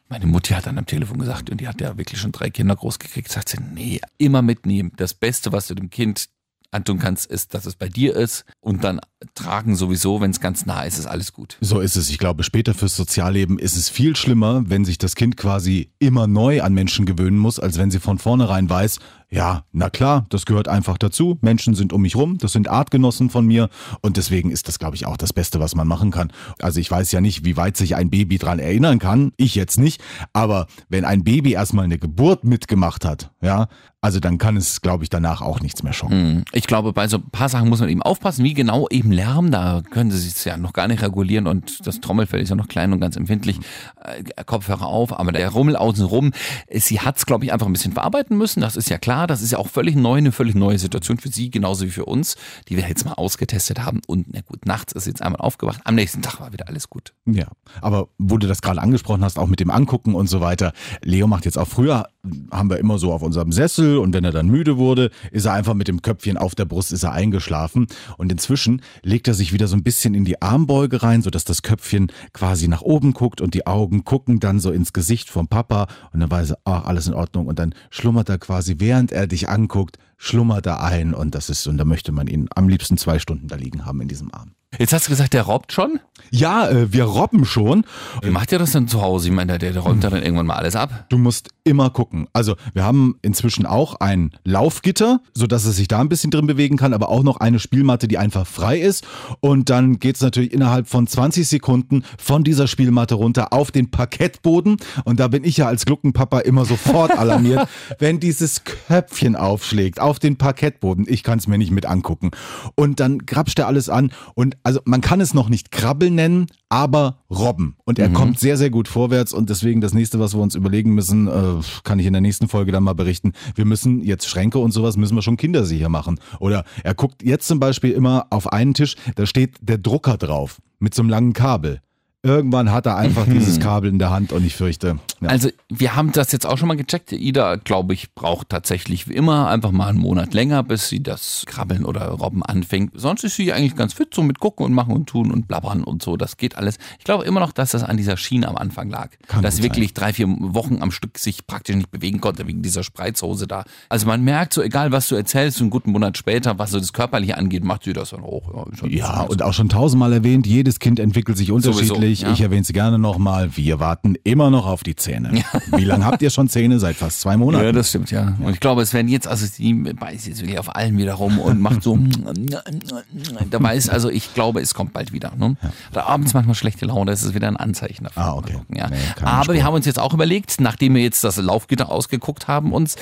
Meine 0.10 0.26
Mutti 0.26 0.54
hat 0.54 0.66
dann 0.68 0.78
am 0.78 0.86
Telefon 0.86 1.18
gesagt, 1.20 1.50
und 1.50 1.62
die 1.62 1.68
hat 1.70 1.80
ja 1.80 1.98
wirklich 1.98 2.20
schon 2.20 2.32
drei 2.34 2.50
Kinder 2.50 2.76
groß 2.76 3.00
gekriegt, 3.00 3.32
sagt 3.32 3.50
sie, 3.50 3.58
nee, 3.74 4.02
immer 4.18 4.42
mitnehmen. 4.42 4.92
Das 4.98 5.14
Beste, 5.14 5.52
was 5.54 5.68
du 5.68 5.76
dem 5.76 5.90
Kind 5.90 6.28
antun 6.74 7.00
kannst, 7.00 7.30
ist, 7.30 7.54
dass 7.54 7.66
es 7.66 7.76
bei 7.76 7.90
dir 7.90 8.16
ist 8.16 8.46
und 8.62 8.84
dann 8.86 9.02
tragen 9.36 9.76
sowieso, 9.76 10.22
wenn 10.22 10.32
es 10.32 10.40
ganz 10.40 10.66
nah 10.66 10.84
ist, 10.84 10.98
ist 11.00 11.06
alles 11.06 11.34
gut. 11.34 11.58
So 11.60 11.80
ist 11.82 11.98
es. 11.98 12.10
Ich 12.10 12.18
glaube, 12.18 12.44
später 12.44 12.74
fürs 12.74 12.96
Sozialleben 12.96 13.60
ist 13.60 13.76
es 13.76 13.90
viel 13.90 14.16
schlimmer, 14.16 14.64
wenn 14.70 14.86
sich 14.86 14.98
das 14.98 15.16
Kind 15.16 15.36
quasi 15.36 15.92
immer 16.00 16.28
neu 16.28 16.62
an 16.62 16.74
Menschen 16.74 17.06
gewöhnen 17.06 17.38
muss, 17.38 17.60
als 17.60 17.78
wenn 17.78 17.92
sie 17.92 18.00
von 18.00 18.20
vornherein 18.20 18.70
weiß, 18.70 19.00
ja, 19.34 19.64
na 19.72 19.90
klar, 19.90 20.26
das 20.30 20.46
gehört 20.46 20.68
einfach 20.68 20.98
dazu. 20.98 21.38
Menschen 21.42 21.74
sind 21.74 21.94
um 21.94 22.02
mich 22.02 22.18
rum, 22.18 22.38
das 22.38 22.52
sind 22.52 22.68
Artgenossen 22.68 23.30
von 23.30 23.46
mir 23.46 23.70
und 24.02 24.18
deswegen 24.18 24.52
ist 24.52 24.68
das, 24.68 24.78
glaube 24.78 24.98
ich, 24.98 25.06
auch 25.06 25.16
das 25.16 25.32
Beste, 25.32 25.62
was 25.62 25.74
man 25.74 25.88
machen 25.88 26.12
kann. 26.12 26.34
Also 26.60 26.82
ich 26.82 26.92
weiß 26.92 27.12
ja 27.14 27.22
nicht, 27.22 27.46
wie 27.46 27.56
weit 27.56 27.78
sich 27.78 27.96
ein 27.96 28.10
Baby 28.10 28.38
dran 28.38 28.60
erinnern 28.60 29.00
kann, 29.00 29.32
ich 29.38 29.56
jetzt 29.56 29.80
nicht, 29.80 30.02
aber 30.34 30.68
wenn 30.90 31.06
ein 31.06 31.24
Baby 31.24 31.54
erstmal 31.54 31.86
eine 31.86 31.98
Geburt 31.98 32.44
mitgemacht 32.44 33.06
hat, 33.06 33.32
ja, 33.42 33.70
also 34.04 34.20
dann 34.20 34.40
kann 34.40 34.58
es, 34.58 34.82
glaube 34.82 35.04
ich, 35.04 35.12
danach 35.12 35.42
auch 35.42 35.60
nichts 35.60 35.84
mehr 35.84 35.94
schocken. 35.94 36.38
Hm. 36.38 36.46
Ich 36.54 36.66
glaube, 36.66 36.92
bei 36.92 37.08
so 37.08 37.18
ein 37.18 37.30
paar 37.30 37.50
Sachen 37.50 37.70
muss 37.70 37.82
man 37.82 37.90
eben 37.90 38.02
aufpassen, 38.02 38.44
wie 38.44 38.56
genau 38.56 38.88
eben 38.90 39.12
Lärm, 39.12 39.52
da 39.52 39.84
können 39.92 40.10
sie 40.10 40.18
sich 40.18 40.44
ja 40.44 40.58
noch 40.58 40.74
gar 40.74 40.88
nicht 40.88 41.04
regulieren 41.04 41.46
und 41.46 41.86
das 41.86 42.02
Trommelfell 42.02 42.42
ist 42.42 42.50
ja 42.50 42.56
noch 42.56 42.68
klein 42.68 42.92
und 42.94 43.00
ganz 43.00 43.16
empfindlich. 43.16 43.60
Äh, 44.04 44.44
Kopfhörer 44.44 44.88
auf, 44.88 45.18
aber 45.18 45.32
der 45.32 45.50
Rummel 45.50 45.76
außenrum, 45.76 46.32
sie 46.74 47.00
hat 47.00 47.18
es, 47.18 47.28
glaube 47.28 47.46
ich, 47.46 47.54
einfach 47.54 47.68
ein 47.68 47.74
bisschen 47.74 47.94
verarbeiten 47.94 48.38
müssen, 48.40 48.62
das 48.62 48.76
ist 48.76 48.90
ja 48.90 48.98
klar, 48.98 49.21
das 49.28 49.42
ist 49.42 49.52
ja 49.52 49.58
auch 49.58 49.68
völlig 49.68 49.96
neu, 49.96 50.18
eine 50.18 50.32
völlig 50.32 50.56
neue 50.56 50.80
Situation 50.80 51.18
für 51.18 51.30
sie, 51.30 51.50
genauso 51.50 51.86
wie 51.86 51.92
für 51.92 52.06
uns, 52.06 52.36
die 52.68 52.78
wir 52.78 52.88
jetzt 52.88 53.06
mal 53.06 53.14
ausgetestet 53.14 53.80
haben. 53.80 54.02
Und 54.08 54.28
na 54.34 54.42
gut, 54.42 54.66
nachts 54.66 54.94
ist 54.94 55.08
jetzt 55.08 55.22
einmal 55.22 55.42
aufgewacht, 55.42 55.82
am 55.86 55.96
nächsten 55.96 56.22
Tag 56.22 56.40
war 56.40 56.54
wieder 56.54 56.68
alles 56.68 56.90
gut. 56.90 57.14
Ja, 57.26 57.48
aber 57.82 58.10
wo 58.18 58.38
du 58.38 58.48
das 58.48 58.62
gerade 58.62 58.82
angesprochen 58.82 59.24
hast, 59.24 59.40
auch 59.40 59.48
mit 59.48 59.60
dem 59.60 59.70
Angucken 59.70 60.16
und 60.16 60.28
so 60.28 60.42
weiter, 60.42 60.74
Leo 61.04 61.28
macht 61.28 61.46
jetzt 61.46 61.58
auch 61.58 61.68
früher, 61.68 62.08
haben 62.52 62.70
wir 62.70 62.78
immer 62.78 63.00
so 63.00 63.12
auf 63.12 63.22
unserem 63.22 63.52
Sessel 63.52 63.98
und 63.98 64.14
wenn 64.14 64.24
er 64.24 64.32
dann 64.32 64.48
müde 64.48 64.78
wurde, 64.78 65.10
ist 65.32 65.46
er 65.46 65.54
einfach 65.54 65.74
mit 65.74 65.88
dem 65.88 66.02
Köpfchen 66.02 66.38
auf 66.38 66.54
der 66.54 66.66
Brust, 66.66 66.92
ist 66.92 67.04
er 67.04 67.14
eingeschlafen. 67.14 67.88
Und 68.18 68.32
inzwischen 68.32 68.82
legt 69.02 69.28
er 69.28 69.34
sich 69.34 69.54
wieder 69.54 69.68
so 69.68 69.76
ein 69.76 69.84
bisschen 69.84 70.14
in 70.14 70.26
die 70.26 70.42
Armbeuge 70.42 71.02
rein, 71.02 71.22
sodass 71.22 71.46
das 71.46 71.62
Köpfchen 71.64 72.12
quasi 72.34 72.68
nach 72.68 72.82
oben 72.82 73.14
guckt 73.14 73.42
und 73.42 73.54
die 73.54 73.66
Augen 73.66 74.04
gucken 74.04 74.40
dann 74.40 74.60
so 74.60 74.72
ins 74.72 74.94
Gesicht 74.94 75.30
vom 75.30 75.48
Papa. 75.48 75.88
Und 76.14 76.20
dann 76.20 76.30
weiß 76.30 76.52
er, 76.52 76.58
ach, 76.66 76.86
alles 76.86 77.08
in 77.08 77.14
Ordnung. 77.14 77.48
Und 77.48 77.58
dann 77.58 77.74
schlummert 77.90 78.30
er 78.30 78.38
quasi, 78.38 78.76
während 78.78 79.11
er 79.12 79.28
dich 79.28 79.50
anguckt, 79.50 79.98
schlummert 80.18 80.66
er 80.66 80.84
ein 80.84 81.14
und 81.14 81.36
das 81.36 81.50
ist, 81.50 81.68
und 81.68 81.78
da 81.78 81.86
möchte 81.86 82.12
man 82.12 82.28
ihn 82.28 82.48
am 82.56 82.68
liebsten 82.68 82.98
zwei 82.98 83.20
Stunden 83.20 83.48
da 83.48 83.56
liegen 83.56 83.86
haben 83.86 84.02
in 84.02 84.08
diesem 84.08 84.34
Arm. 84.34 84.56
Jetzt 84.80 84.94
hast 84.94 85.08
du 85.08 85.10
gesagt, 85.10 85.34
der 85.34 85.44
robbt 85.44 85.74
schon? 85.74 86.00
Ja, 86.30 86.70
äh, 86.70 86.94
wir 86.94 87.04
robben 87.04 87.44
schon. 87.44 87.84
Wie 88.22 88.30
macht 88.30 88.54
ihr 88.54 88.60
das 88.60 88.72
denn 88.72 88.88
zu 88.88 89.02
Hause? 89.02 89.28
Ich 89.28 89.34
meine, 89.34 89.58
der, 89.58 89.74
der 89.74 89.82
räumt 89.82 90.02
da 90.04 90.10
dann 90.10 90.24
irgendwann 90.24 90.46
mal 90.46 90.56
alles 90.56 90.78
ab. 90.78 91.08
Du 91.10 91.18
musst 91.18 91.50
immer 91.66 91.90
gucken. 91.90 92.28
Also 92.32 92.56
wir 92.74 92.86
haben 92.86 93.16
inzwischen 93.22 93.66
auch 93.66 93.96
ein 93.96 94.32
Laufgitter, 94.46 95.20
sodass 95.34 95.66
es 95.66 95.76
sich 95.76 95.90
da 95.90 96.00
ein 96.00 96.08
bisschen 96.08 96.32
drin 96.32 96.48
bewegen 96.48 96.78
kann, 96.78 96.94
aber 96.94 97.10
auch 97.10 97.24
noch 97.24 97.38
eine 97.38 97.60
Spielmatte, 97.60 98.08
die 98.08 98.18
einfach 98.18 98.48
frei 98.48 98.80
ist. 98.80 99.06
Und 99.42 99.70
dann 99.70 100.00
geht 100.00 100.16
es 100.16 100.22
natürlich 100.22 100.54
innerhalb 100.54 100.88
von 100.88 101.06
20 101.06 101.48
Sekunden 101.48 102.04
von 102.18 102.46
dieser 102.46 102.68
Spielmatte 102.68 103.16
runter 103.16 103.52
auf 103.52 103.72
den 103.72 103.92
Parkettboden. 103.92 104.78
Und 105.04 105.20
da 105.20 105.28
bin 105.28 105.44
ich 105.44 105.58
ja 105.58 105.68
als 105.68 105.86
Gluckenpapa 105.86 106.40
immer 106.40 106.64
sofort 106.64 107.12
alarmiert, 107.12 107.68
wenn 108.00 108.22
dieses 108.22 108.64
Köpfchen 108.64 109.36
aufschlägt 109.36 110.00
auf 110.00 110.18
den 110.18 110.38
Parkettboden. 110.38 111.06
Ich 111.10 111.24
kann 111.24 111.40
es 111.40 111.48
mir 111.48 111.58
nicht 111.58 111.72
mit 111.72 111.86
angucken. 111.86 112.32
Und 112.76 113.02
dann 113.02 113.20
grapscht 113.20 113.60
er 113.60 113.68
alles 113.68 113.90
an. 113.90 114.12
Und 114.34 114.61
also 114.64 114.80
man 114.86 115.02
kann 115.02 115.22
es 115.22 115.34
noch 115.34 115.50
nicht 115.50 115.72
Krabbeln 115.72 116.16
nennen, 116.16 116.48
aber 116.70 117.18
Robben. 117.30 117.76
Und 117.84 118.00
er 118.00 118.10
kommt 118.10 118.40
sehr, 118.40 118.58
sehr 118.58 118.70
gut 118.70 118.88
vorwärts. 118.88 119.34
Und 119.34 119.50
deswegen 119.50 119.82
das 119.82 119.94
nächste, 119.94 120.20
was 120.20 120.34
wir 120.34 120.42
uns 120.42 120.56
überlegen 120.56 120.94
müssen, 120.94 121.28
äh, 121.28 121.62
kann 121.84 122.00
ich 122.00 122.06
in 122.06 122.14
der 122.14 122.22
nächsten 122.22 122.48
Folge 122.48 122.72
dann 122.72 122.84
mal 122.84 122.94
berichten. 122.94 123.34
Wir 123.56 123.66
müssen 123.66 124.02
jetzt 124.02 124.28
Schränke 124.28 124.60
und 124.60 124.72
sowas 124.72 124.98
müssen 124.98 125.16
wir 125.16 125.22
schon 125.22 125.38
kindersicher 125.38 125.90
machen. 125.90 126.20
Oder 126.40 126.64
er 126.84 126.94
guckt 126.94 127.24
jetzt 127.24 127.48
zum 127.48 127.60
Beispiel 127.60 127.92
immer 127.92 128.28
auf 128.30 128.52
einen 128.52 128.74
Tisch, 128.74 128.96
da 129.16 129.26
steht 129.26 129.58
der 129.62 129.78
Drucker 129.78 130.18
drauf 130.18 130.62
mit 130.80 130.94
so 130.94 131.02
einem 131.02 131.10
langen 131.10 131.34
Kabel. 131.34 131.82
Irgendwann 132.24 132.72
hat 132.72 132.86
er 132.86 132.98
einfach 132.98 133.26
dieses 133.26 133.60
Kabel 133.60 133.90
in 133.90 134.00
der 134.00 134.12
Hand 134.12 134.32
und 134.32 134.46
ich 134.46 134.56
fürchte. 134.56 135.00
Ja. 135.22 135.30
Also 135.30 135.50
wir 135.70 135.96
haben 135.96 136.12
das 136.12 136.32
jetzt 136.32 136.46
auch 136.48 136.58
schon 136.58 136.68
mal 136.68 136.78
gecheckt. 136.78 137.12
Ida, 137.12 137.56
glaube 137.56 137.94
ich, 137.94 138.14
braucht 138.16 138.50
tatsächlich 138.50 139.08
wie 139.08 139.14
immer 139.14 139.48
einfach 139.50 139.72
mal 139.72 139.88
einen 139.88 140.00
Monat 140.00 140.34
länger, 140.34 140.64
bis 140.64 140.90
sie 140.90 141.02
das 141.04 141.44
Krabbeln 141.46 141.86
oder 141.86 142.08
Robben 142.10 142.44
anfängt. 142.44 142.92
Sonst 142.96 143.24
ist 143.24 143.36
sie 143.36 143.54
eigentlich 143.54 143.76
ganz 143.76 143.94
fit, 143.94 144.14
so 144.14 144.24
mit 144.24 144.40
gucken 144.40 144.66
und 144.66 144.74
machen 144.74 144.94
und 144.94 145.08
tun 145.08 145.32
und 145.32 145.48
blabbern 145.48 145.84
und 145.84 146.02
so. 146.02 146.18
Das 146.18 146.38
geht 146.38 146.56
alles. 146.58 146.78
Ich 146.98 147.06
glaube 147.06 147.26
immer 147.26 147.40
noch, 147.40 147.52
dass 147.52 147.72
das 147.72 147.84
an 147.84 147.98
dieser 147.98 148.18
Schiene 148.18 148.48
am 148.48 148.58
Anfang 148.58 148.90
lag. 148.90 149.10
Kann 149.28 149.44
dass 149.44 149.62
wirklich 149.62 149.94
drei, 149.94 150.12
vier 150.14 150.28
Wochen 150.28 150.82
am 150.82 150.92
Stück 150.92 151.18
sich 151.20 151.46
praktisch 151.46 151.76
nicht 151.76 151.92
bewegen 151.92 152.20
konnte 152.20 152.48
wegen 152.48 152.62
dieser 152.62 152.84
Spreizhose 152.84 153.46
da. 153.48 153.64
Also 153.90 154.08
man 154.08 154.24
merkt 154.24 154.54
so, 154.54 154.62
egal 154.62 154.92
was 154.92 155.08
du 155.08 155.16
erzählst, 155.16 155.62
einen 155.62 155.70
guten 155.70 155.92
Monat 155.92 156.18
später, 156.18 156.58
was 156.58 156.72
so 156.72 156.80
das 156.80 156.94
Körperliche 156.94 157.38
angeht, 157.38 157.64
macht 157.64 157.84
sie 157.84 157.94
das 157.94 158.10
dann 158.10 158.24
hoch. 158.24 158.52
Ja, 158.84 158.88
Ja, 158.90 159.22
und 159.22 159.42
auch 159.44 159.54
schon 159.54 159.70
tausendmal 159.70 160.14
erwähnt, 160.14 160.48
jedes 160.48 160.80
Kind 160.80 161.00
entwickelt 161.00 161.38
sich 161.38 161.52
unterschiedlich. 161.52 162.22
ja. 162.22 162.32
Ich 162.32 162.42
erwähne 162.42 162.62
es 162.62 162.74
gerne 162.74 162.98
nochmal. 162.98 163.56
Wir 163.56 163.80
warten 163.80 164.16
immer 164.24 164.50
noch 164.50 164.66
auf 164.66 164.84
die 164.84 164.96
Zähne. 165.12 165.44
Wie 165.76 165.84
lange 165.84 166.06
habt 166.06 166.22
ihr 166.22 166.30
schon 166.30 166.48
Zähne? 166.50 166.80
Seit 166.80 166.96
fast 166.96 167.22
zwei 167.22 167.38
Monaten. 167.38 167.66
Ja, 167.66 167.72
das 167.72 167.90
stimmt, 167.90 168.12
ja. 168.12 168.36
Und 168.40 168.54
ich 168.54 168.60
glaube, 168.60 168.82
es 168.82 168.94
werden 168.94 169.08
jetzt, 169.08 169.28
also 169.28 169.46
die 169.58 169.74
beißt 169.74 170.28
jetzt 170.28 170.42
wirklich 170.42 170.60
auf 170.60 170.76
allen 170.76 170.98
wieder 170.98 171.14
rum 171.14 171.40
und 171.40 171.60
macht 171.60 171.84
so, 171.84 171.98
da 173.50 173.62
weiß, 173.64 173.90
also 173.90 174.10
ich 174.10 174.34
glaube, 174.34 174.62
es 174.62 174.74
kommt 174.74 174.94
bald 174.94 175.12
wieder. 175.12 175.34
Ne? 175.38 175.56
Oder 175.92 176.08
abends 176.08 176.34
manchmal 176.34 176.56
schlechte 176.56 176.86
Laune, 176.86 177.12
das 177.12 177.24
ist 177.24 177.34
wieder 177.34 177.48
ein 177.48 177.58
Anzeichen 177.58 178.06
dafür. 178.06 178.24
Ah, 178.24 178.34
okay. 178.34 178.54
Gucken, 178.54 178.78
ja. 178.78 178.88
Nee, 178.90 178.96
Aber 179.22 179.48
wir 179.54 179.56
Spur. 179.60 179.64
haben 179.66 179.74
uns 179.76 179.86
jetzt 179.86 180.00
auch 180.00 180.14
überlegt, 180.14 180.60
nachdem 180.60 180.96
wir 180.96 181.02
jetzt 181.02 181.24
das 181.24 181.38
Laufgitter 181.38 181.90
ausgeguckt 181.90 182.48
haben, 182.48 182.74
uns, 182.74 182.96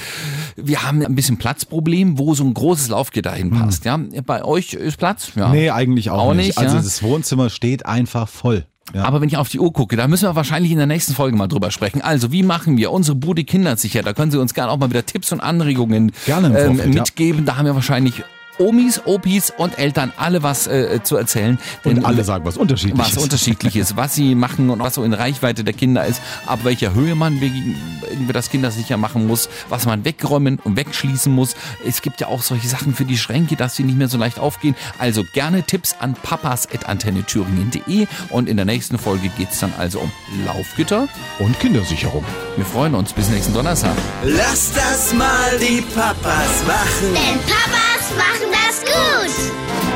wir 0.55 0.83
haben 0.83 1.05
ein 1.05 1.15
bisschen 1.15 1.37
Platzproblem, 1.37 2.17
wo 2.17 2.33
so 2.33 2.43
ein 2.43 2.53
großes 2.53 2.89
Laufgitter 2.89 3.31
hinpasst. 3.31 3.85
Ja, 3.85 3.99
bei 4.25 4.43
euch 4.43 4.73
ist 4.73 4.97
Platz? 4.97 5.31
Ja. 5.35 5.49
Nee, 5.49 5.69
eigentlich 5.69 6.09
auch, 6.09 6.19
Auch 6.19 6.33
nicht. 6.33 6.47
nicht, 6.47 6.57
Also 6.57 6.77
ja. 6.77 6.81
das 6.81 7.03
Wohnzimmer 7.03 7.49
steht 7.49 7.85
einfach 7.85 8.27
voll. 8.27 8.65
Ja. 8.93 9.03
Aber 9.03 9.21
wenn 9.21 9.27
ich 9.27 9.37
auf 9.37 9.49
die 9.49 9.59
Uhr 9.59 9.71
gucke, 9.71 9.95
da 9.95 10.07
müssen 10.07 10.27
wir 10.27 10.35
wahrscheinlich 10.35 10.71
in 10.71 10.77
der 10.77 10.87
nächsten 10.87 11.13
Folge 11.13 11.37
mal 11.37 11.47
drüber 11.47 11.71
sprechen. 11.71 12.01
Also, 12.01 12.31
wie 12.31 12.43
machen 12.43 12.77
wir 12.77 12.91
unsere 12.91 13.15
Bude 13.15 13.43
kindersicher? 13.43 14.01
Da 14.01 14.13
können 14.13 14.31
Sie 14.31 14.39
uns 14.39 14.53
gerne 14.53 14.71
auch 14.71 14.77
mal 14.77 14.89
wieder 14.89 15.05
Tipps 15.05 15.31
und 15.31 15.39
Anregungen 15.39 16.11
Gerne 16.25 16.47
ähm, 16.47 16.75
Vorfeld, 16.75 16.95
ja. 16.95 17.01
mitgeben. 17.01 17.45
Da 17.45 17.57
haben 17.57 17.65
wir 17.65 17.75
wahrscheinlich 17.75 18.23
Omis, 18.59 19.01
Opis 19.05 19.51
und 19.55 19.79
Eltern 19.79 20.11
alle 20.17 20.43
was 20.43 20.67
äh, 20.67 20.99
zu 21.03 21.15
erzählen. 21.15 21.57
und 21.83 22.05
alle 22.05 22.23
sagen 22.23 22.45
was 22.45 22.57
unterschiedliches. 22.57 23.15
was 23.15 23.23
unterschiedlich 23.23 23.75
ist, 23.75 23.95
was 23.97 24.15
sie 24.15 24.35
machen 24.35 24.69
und 24.69 24.79
was 24.79 24.95
so 24.95 25.03
in 25.03 25.13
Reichweite 25.13 25.63
der 25.63 25.73
Kinder 25.73 26.05
ist, 26.05 26.21
ab 26.45 26.59
welcher 26.63 26.93
Höhe 26.93 27.15
man 27.15 27.41
irgendwie 27.41 28.33
das 28.33 28.49
kindersicher 28.49 28.97
machen 28.97 29.27
muss, 29.27 29.49
was 29.69 29.85
man 29.85 30.05
wegräumen 30.05 30.59
und 30.63 30.77
wegschließen 30.77 31.33
muss. 31.33 31.55
Es 31.85 32.01
gibt 32.01 32.21
ja 32.21 32.27
auch 32.27 32.41
solche 32.41 32.67
Sachen 32.67 32.93
für 32.93 33.05
die 33.05 33.17
Schränke, 33.17 33.55
dass 33.55 33.75
sie 33.75 33.83
nicht 33.83 33.97
mehr 33.97 34.09
so 34.09 34.17
leicht 34.17 34.39
aufgehen. 34.39 34.75
Also 34.97 35.23
gerne 35.33 35.63
Tipps 35.63 35.95
an 35.99 36.13
papas.antennethüringen.de 36.13 38.07
und 38.29 38.49
in 38.49 38.57
der 38.57 38.65
nächsten 38.65 38.97
Folge 38.97 39.29
geht 39.37 39.51
es 39.51 39.59
dann 39.59 39.73
also 39.77 39.99
um 39.99 40.11
Laufgitter. 40.45 41.07
Und 41.39 41.59
Kindersicherung. 41.59 42.23
Wir 42.55 42.65
freuen 42.65 42.95
uns. 42.95 43.13
Bis 43.13 43.29
nächsten 43.29 43.53
Donnerstag. 43.53 43.95
Lass 44.23 44.71
das 44.73 45.13
mal 45.13 45.57
die 45.59 45.81
Papas 45.81 46.63
machen. 46.67 47.13
Denn 47.13 47.39
Papa 47.41 47.88
machen 48.17 48.51
das 48.51 48.81
gut! 48.81 49.88